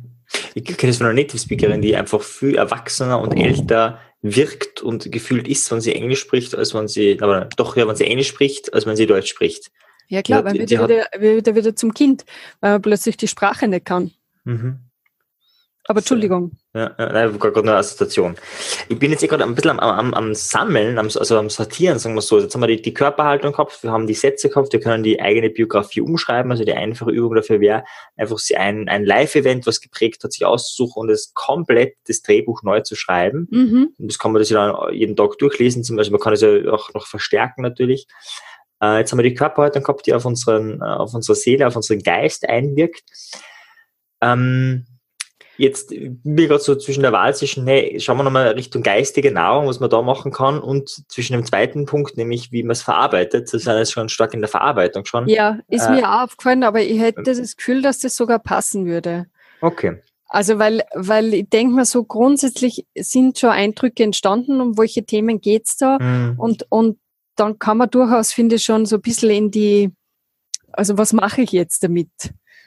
Ich 0.55 0.65
kenne 0.65 0.89
es 0.89 0.97
von 0.97 1.07
einer 1.07 1.15
Native 1.15 1.37
Speakerin, 1.37 1.81
die 1.81 1.95
einfach 1.95 2.21
viel 2.21 2.55
erwachsener 2.55 3.21
und 3.21 3.33
älter 3.33 3.99
wirkt 4.33 4.81
und 4.81 5.11
gefühlt 5.11 5.47
ist, 5.47 5.69
wenn 5.71 5.81
sie 5.81 5.93
Englisch 5.93 6.21
spricht, 6.21 6.55
als 6.55 6.73
wenn 6.73 6.87
sie, 6.87 7.19
aber 7.21 7.49
doch, 7.57 7.75
ja, 7.75 7.87
wenn 7.87 7.95
sie 7.95 8.05
Englisch 8.05 8.29
spricht, 8.29 8.73
als 8.73 8.85
wenn 8.85 8.95
sie 8.95 9.05
Deutsch 9.05 9.29
spricht. 9.29 9.71
Ja, 10.07 10.21
klar, 10.21 10.39
ja, 10.39 10.45
weil 10.45 10.53
man 10.53 10.69
wieder, 10.69 11.07
wieder, 11.19 11.55
wieder 11.55 11.75
zum 11.75 11.93
Kind, 11.93 12.25
weil 12.59 12.73
man 12.73 12.81
plötzlich 12.81 13.17
die 13.17 13.27
Sprache 13.27 13.67
nicht 13.67 13.85
kann. 13.85 14.11
Mhm. 14.43 14.79
Aber 15.87 15.99
Entschuldigung. 15.99 16.51
Ja, 16.73 16.95
ja 16.97 17.13
nein, 17.13 17.37
gerade 17.37 17.59
eine 17.59 17.75
Assoziation. 17.75 18.35
Ich 18.89 18.97
bin 18.97 19.11
jetzt 19.11 19.23
eh 19.23 19.27
gerade 19.27 19.43
ein 19.43 19.53
bisschen 19.53 19.79
am, 19.79 19.79
am, 19.79 20.13
am 20.15 20.33
Sammeln, 20.33 20.97
am, 20.97 21.05
also 21.05 21.37
am 21.37 21.51
Sortieren, 21.51 21.99
sagen 21.99 22.15
wir 22.15 22.21
so. 22.21 22.39
Jetzt 22.39 22.55
haben 22.55 22.61
wir 22.61 22.67
die, 22.67 22.81
die 22.81 22.93
Körperhaltung 22.93 23.51
gehabt, 23.51 23.83
wir 23.83 23.91
haben 23.91 24.07
die 24.07 24.15
Sätze 24.15 24.49
gehabt, 24.49 24.73
wir 24.73 24.79
können 24.79 25.03
die 25.03 25.21
eigene 25.21 25.51
Biografie 25.51 26.01
umschreiben. 26.01 26.51
Also 26.51 26.63
die 26.63 26.73
einfache 26.73 27.11
Übung 27.11 27.35
dafür 27.35 27.59
wäre, 27.59 27.83
einfach 28.17 28.39
ein, 28.55 28.89
ein 28.89 29.05
Live-Event, 29.05 29.67
was 29.67 29.79
geprägt 29.79 30.23
hat, 30.23 30.33
sich 30.33 30.43
auszusuchen 30.43 31.01
und 31.01 31.09
es 31.11 31.33
komplett 31.35 31.95
das 32.07 32.23
Drehbuch 32.23 32.63
neu 32.63 32.81
zu 32.81 32.95
schreiben. 32.95 33.47
Mhm. 33.51 33.93
Und 33.99 34.11
das 34.11 34.17
kann 34.17 34.31
man 34.31 34.39
das 34.39 34.49
ja 34.49 34.65
dann 34.65 34.93
jeden 34.93 35.15
Tag 35.15 35.37
durchlesen, 35.37 35.83
zum 35.83 35.97
Beispiel, 35.97 36.13
man 36.13 36.21
kann 36.21 36.33
es 36.33 36.41
ja 36.41 36.49
auch 36.71 36.91
noch 36.95 37.05
verstärken 37.05 37.61
natürlich. 37.61 38.07
Äh, 38.81 38.99
jetzt 38.99 39.11
haben 39.11 39.19
wir 39.19 39.23
die 39.23 39.35
Körperhaltung 39.35 39.83
gehabt, 39.83 40.07
die 40.07 40.15
auf 40.15 40.25
unseren, 40.25 40.81
äh, 40.81 40.85
auf 40.85 41.13
unsere 41.13 41.35
Seele, 41.35 41.67
auf 41.67 41.75
unseren 41.75 42.01
Geist 42.01 42.49
einwirkt. 42.49 43.03
Ähm, 44.21 44.87
Jetzt 45.57 45.89
bin 45.89 46.37
ich 46.37 46.47
gerade 46.47 46.61
so 46.61 46.75
zwischen 46.75 47.01
der 47.01 47.11
Wahl 47.11 47.33
zwischen, 47.35 47.65
hey, 47.67 47.99
schauen 47.99 48.17
wir 48.17 48.23
nochmal 48.23 48.49
Richtung 48.49 48.83
geistige 48.83 49.31
Nahrung, 49.31 49.67
was 49.67 49.79
man 49.79 49.89
da 49.89 50.01
machen 50.01 50.31
kann, 50.31 50.59
und 50.59 51.03
zwischen 51.09 51.33
dem 51.33 51.45
zweiten 51.45 51.85
Punkt, 51.85 52.17
nämlich 52.17 52.51
wie 52.51 52.63
man 52.63 52.71
es 52.71 52.81
verarbeitet. 52.81 53.45
Das 53.45 53.53
ist 53.53 53.67
jetzt 53.67 53.91
schon 53.91 54.09
stark 54.09 54.33
in 54.33 54.41
der 54.41 54.49
Verarbeitung 54.49 55.05
schon. 55.05 55.27
Ja, 55.27 55.59
ist 55.67 55.85
äh, 55.85 55.91
mir 55.91 56.09
auch 56.09 56.23
aufgefallen, 56.23 56.63
aber 56.63 56.81
ich 56.81 56.99
hätte 56.99 57.23
das 57.23 57.55
Gefühl, 57.55 57.81
dass 57.81 57.99
das 57.99 58.15
sogar 58.15 58.39
passen 58.39 58.85
würde. 58.85 59.27
Okay. 59.61 60.01
Also 60.27 60.59
weil, 60.59 60.83
weil 60.93 61.33
ich 61.33 61.49
denke 61.49 61.75
mal 61.75 61.85
so 61.85 62.03
grundsätzlich 62.03 62.85
sind 62.95 63.39
schon 63.39 63.51
Eindrücke 63.51 64.03
entstanden, 64.03 64.59
um 64.59 64.77
welche 64.77 65.05
Themen 65.05 65.39
geht's 65.39 65.77
da 65.77 65.97
mhm. 65.99 66.39
und, 66.39 66.65
und 66.69 66.99
dann 67.35 67.59
kann 67.59 67.77
man 67.77 67.89
durchaus, 67.89 68.33
finde 68.33 68.55
ich, 68.55 68.63
schon 68.63 68.85
so 68.85 68.97
ein 68.97 69.01
bisschen 69.01 69.29
in 69.29 69.51
die, 69.51 69.91
also 70.71 70.97
was 70.97 71.13
mache 71.13 71.41
ich 71.41 71.51
jetzt 71.51 71.83
damit? 71.83 72.09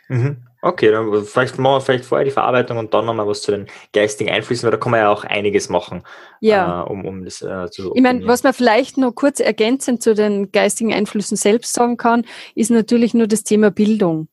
Mhm. 0.08 0.47
Okay, 0.60 0.90
dann 0.90 1.24
vielleicht 1.24 1.58
machen 1.58 1.76
wir 1.76 1.80
vielleicht 1.80 2.04
vorher 2.04 2.24
die 2.24 2.32
Verarbeitung 2.32 2.78
und 2.78 2.92
dann 2.92 3.06
nochmal 3.06 3.28
was 3.28 3.42
zu 3.42 3.52
den 3.52 3.66
geistigen 3.92 4.30
Einflüssen, 4.30 4.64
weil 4.64 4.72
da 4.72 4.76
kann 4.76 4.90
man 4.90 5.00
ja 5.00 5.08
auch 5.08 5.22
einiges 5.22 5.68
machen, 5.68 6.02
ja. 6.40 6.82
Äh, 6.82 6.90
um, 6.90 7.04
um 7.04 7.24
das 7.24 7.42
äh, 7.42 7.70
zu 7.70 7.92
Ich 7.94 8.02
meine, 8.02 8.26
was 8.26 8.42
man 8.42 8.52
vielleicht 8.52 8.98
noch 8.98 9.12
kurz 9.12 9.38
ergänzend 9.38 10.02
zu 10.02 10.14
den 10.14 10.50
geistigen 10.50 10.92
Einflüssen 10.92 11.36
selbst 11.36 11.74
sagen 11.74 11.96
kann, 11.96 12.24
ist 12.56 12.70
natürlich 12.70 13.14
nur 13.14 13.28
das 13.28 13.44
Thema 13.44 13.70
Bildung. 13.70 14.28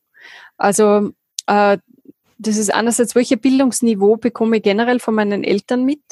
Also 0.56 1.10
äh, 1.46 1.78
das 2.38 2.56
ist 2.56 2.74
einerseits, 2.74 3.14
welches 3.14 3.40
Bildungsniveau 3.40 4.16
bekomme 4.16 4.56
ich 4.56 4.62
generell 4.62 4.98
von 4.98 5.14
meinen 5.14 5.44
Eltern 5.44 5.84
mit? 5.84 6.02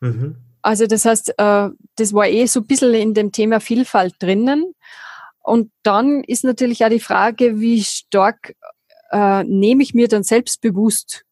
Mhm. 0.00 0.36
Also 0.62 0.86
das 0.86 1.04
heißt, 1.04 1.34
äh, 1.38 1.68
das 1.96 2.12
war 2.12 2.28
eh 2.28 2.46
so 2.46 2.60
ein 2.60 2.66
bisschen 2.66 2.94
in 2.94 3.14
dem 3.14 3.32
Thema 3.32 3.60
Vielfalt 3.60 4.14
drinnen. 4.20 4.74
Und 5.42 5.70
dann 5.82 6.22
ist 6.24 6.44
natürlich 6.44 6.84
auch 6.84 6.90
die 6.90 7.00
Frage, 7.00 7.60
wie 7.60 7.82
stark 7.82 8.54
äh, 9.10 9.44
nehme 9.44 9.82
ich 9.82 9.94
mir 9.94 10.08
dann 10.08 10.22
selbstbewusst 10.22 11.24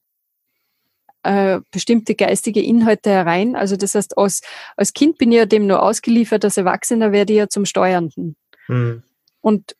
äh, 1.22 1.60
bestimmte 1.70 2.14
geistige 2.14 2.62
Inhalte 2.62 3.10
herein. 3.10 3.56
Also 3.56 3.76
das 3.76 3.94
heißt, 3.94 4.16
als, 4.16 4.42
als 4.76 4.92
Kind 4.92 5.18
bin 5.18 5.32
ich 5.32 5.38
ja 5.38 5.46
dem 5.46 5.66
nur 5.66 5.82
ausgeliefert, 5.82 6.44
als 6.44 6.56
Erwachsener 6.56 7.12
werde 7.12 7.32
ich 7.32 7.38
ja 7.38 7.48
zum 7.48 7.64
Steuernden. 7.64 8.36
Mhm. 8.68 9.02
Und 9.40 9.76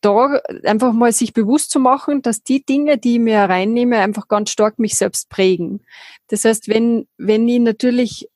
da 0.00 0.40
einfach 0.64 0.92
mal 0.92 1.12
sich 1.12 1.32
bewusst 1.32 1.70
zu 1.70 1.78
machen, 1.78 2.22
dass 2.22 2.42
die 2.42 2.64
Dinge, 2.64 2.98
die 2.98 3.14
ich 3.14 3.20
mir 3.20 3.38
reinnehme, 3.38 3.98
einfach 3.98 4.26
ganz 4.26 4.50
stark 4.50 4.78
mich 4.78 4.96
selbst 4.96 5.28
prägen. 5.28 5.84
Das 6.28 6.44
heißt, 6.44 6.68
wenn, 6.68 7.06
wenn 7.18 7.48
ich 7.48 7.60
natürlich 7.60 8.28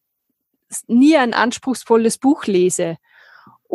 nie 0.86 1.16
ein 1.16 1.34
anspruchsvolles 1.34 2.18
Buch 2.18 2.46
lese 2.46 2.98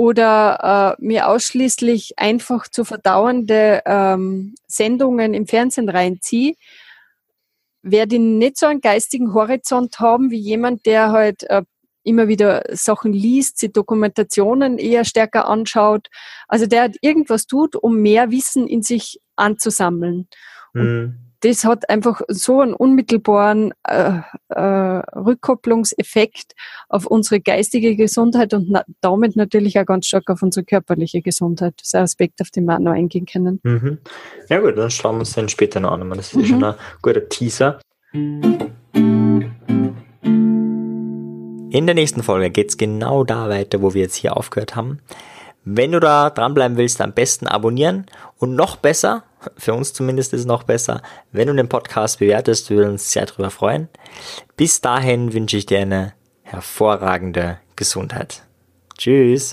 oder 0.02 0.98
äh, 1.00 1.06
mir 1.06 1.28
ausschließlich 1.28 2.18
einfach 2.18 2.68
zu 2.68 2.84
verdauernde 2.84 3.84
ähm, 3.86 4.56
Sendungen 4.66 5.36
im 5.36 5.46
Fernsehen 5.46 5.90
reinziehe, 5.90 6.56
werde 7.84 8.16
ich 8.16 8.22
nicht 8.22 8.58
so 8.58 8.66
einen 8.66 8.82
geistigen 8.82 9.36
Horizont 9.36 10.00
haben 10.00 10.32
wie 10.32 10.40
jemand, 10.40 10.88
der 10.88 11.12
halt 11.12 11.44
äh, 11.44 11.62
immer 12.04 12.28
wieder 12.28 12.64
Sachen 12.72 13.14
liest, 13.14 13.60
sich 13.60 13.74
Dokumentationen 13.74 14.80
eher 14.80 15.06
stärker 15.06 15.48
anschaut. 15.48 16.08
Also 16.48 16.66
der 16.66 16.82
hat 16.82 16.96
irgendwas 17.02 17.46
tut, 17.46 17.76
um 17.76 17.98
mehr 17.98 18.32
Wissen 18.32 18.66
in 18.66 18.82
sich 18.82 19.20
anzusammeln. 19.36 20.28
Mhm. 20.74 21.31
Das 21.42 21.66
hat 21.66 21.90
einfach 21.90 22.22
so 22.28 22.62
einen 22.62 22.74
unmittelbaren 22.74 23.74
äh, 23.84 24.20
äh, 24.50 24.60
Rückkopplungseffekt 24.60 26.54
auf 26.88 27.06
unsere 27.06 27.42
geistige 27.42 27.96
Gesundheit 27.96 28.54
und 28.54 28.70
na 28.70 28.84
damit 29.02 29.36
natürlich 29.36 29.80
auch 29.80 29.86
ganz 29.86 30.08
stark 30.08 30.30
auf 30.30 30.44
unsere 30.44 30.64
körperliche 30.64 31.22
Gesundheit. 31.22 31.74
Das 31.78 31.88
ist 31.88 31.96
ein 31.96 32.04
Aspekt, 32.04 32.42
auf 32.42 32.52
den 32.52 32.66
wir 32.66 32.76
auch 32.76 32.80
noch 32.80 32.92
eingehen 32.92 33.26
können. 33.26 33.60
Mhm. 33.64 33.98
Ja 34.50 34.60
gut, 34.60 34.78
dann 34.78 34.92
schauen 34.92 35.16
wir 35.16 35.22
uns 35.22 35.34
den 35.34 35.50
später 35.50 35.80
noch 35.80 35.92
an. 35.92 36.08
Das 36.12 36.28
ist 36.28 36.36
mhm. 36.36 36.46
schon 36.46 36.64
ein 36.64 36.76
guter 37.02 37.28
Teaser. 37.28 37.80
In 38.14 38.72
der 41.72 41.96
nächsten 41.96 42.22
Folge 42.22 42.52
geht's 42.52 42.78
genau 42.78 43.24
da 43.24 43.50
weiter, 43.50 43.82
wo 43.82 43.94
wir 43.94 44.02
jetzt 44.02 44.16
hier 44.16 44.38
aufgehört 44.38 44.76
haben. 44.76 45.00
Wenn 45.64 45.92
du 45.92 46.00
da 46.00 46.30
dranbleiben 46.30 46.78
willst, 46.78 47.02
am 47.02 47.14
besten 47.14 47.48
abonnieren 47.48 48.06
und 48.38 48.56
noch 48.56 48.76
besser, 48.78 49.24
für 49.58 49.74
uns 49.74 49.94
zumindest 49.94 50.34
ist 50.34 50.42
es 50.42 50.46
noch 50.46 50.64
besser, 50.64 51.02
wenn 51.32 51.48
du 51.48 51.54
den 51.54 51.70
Podcast 51.70 52.20
bewertest, 52.20 52.70
wir 52.70 52.78
würden 52.78 52.92
uns 52.92 53.12
sehr 53.12 53.26
darüber 53.26 53.52
freuen. 53.52 53.90
Bis 54.58 54.82
dahin 54.82 55.34
wünsche 55.34 55.58
ich 55.58 55.66
dir 55.66 55.80
eine 55.80 56.14
hervorragende 56.44 57.60
Gesundheit. 57.76 58.44
Tschüss. 58.98 59.50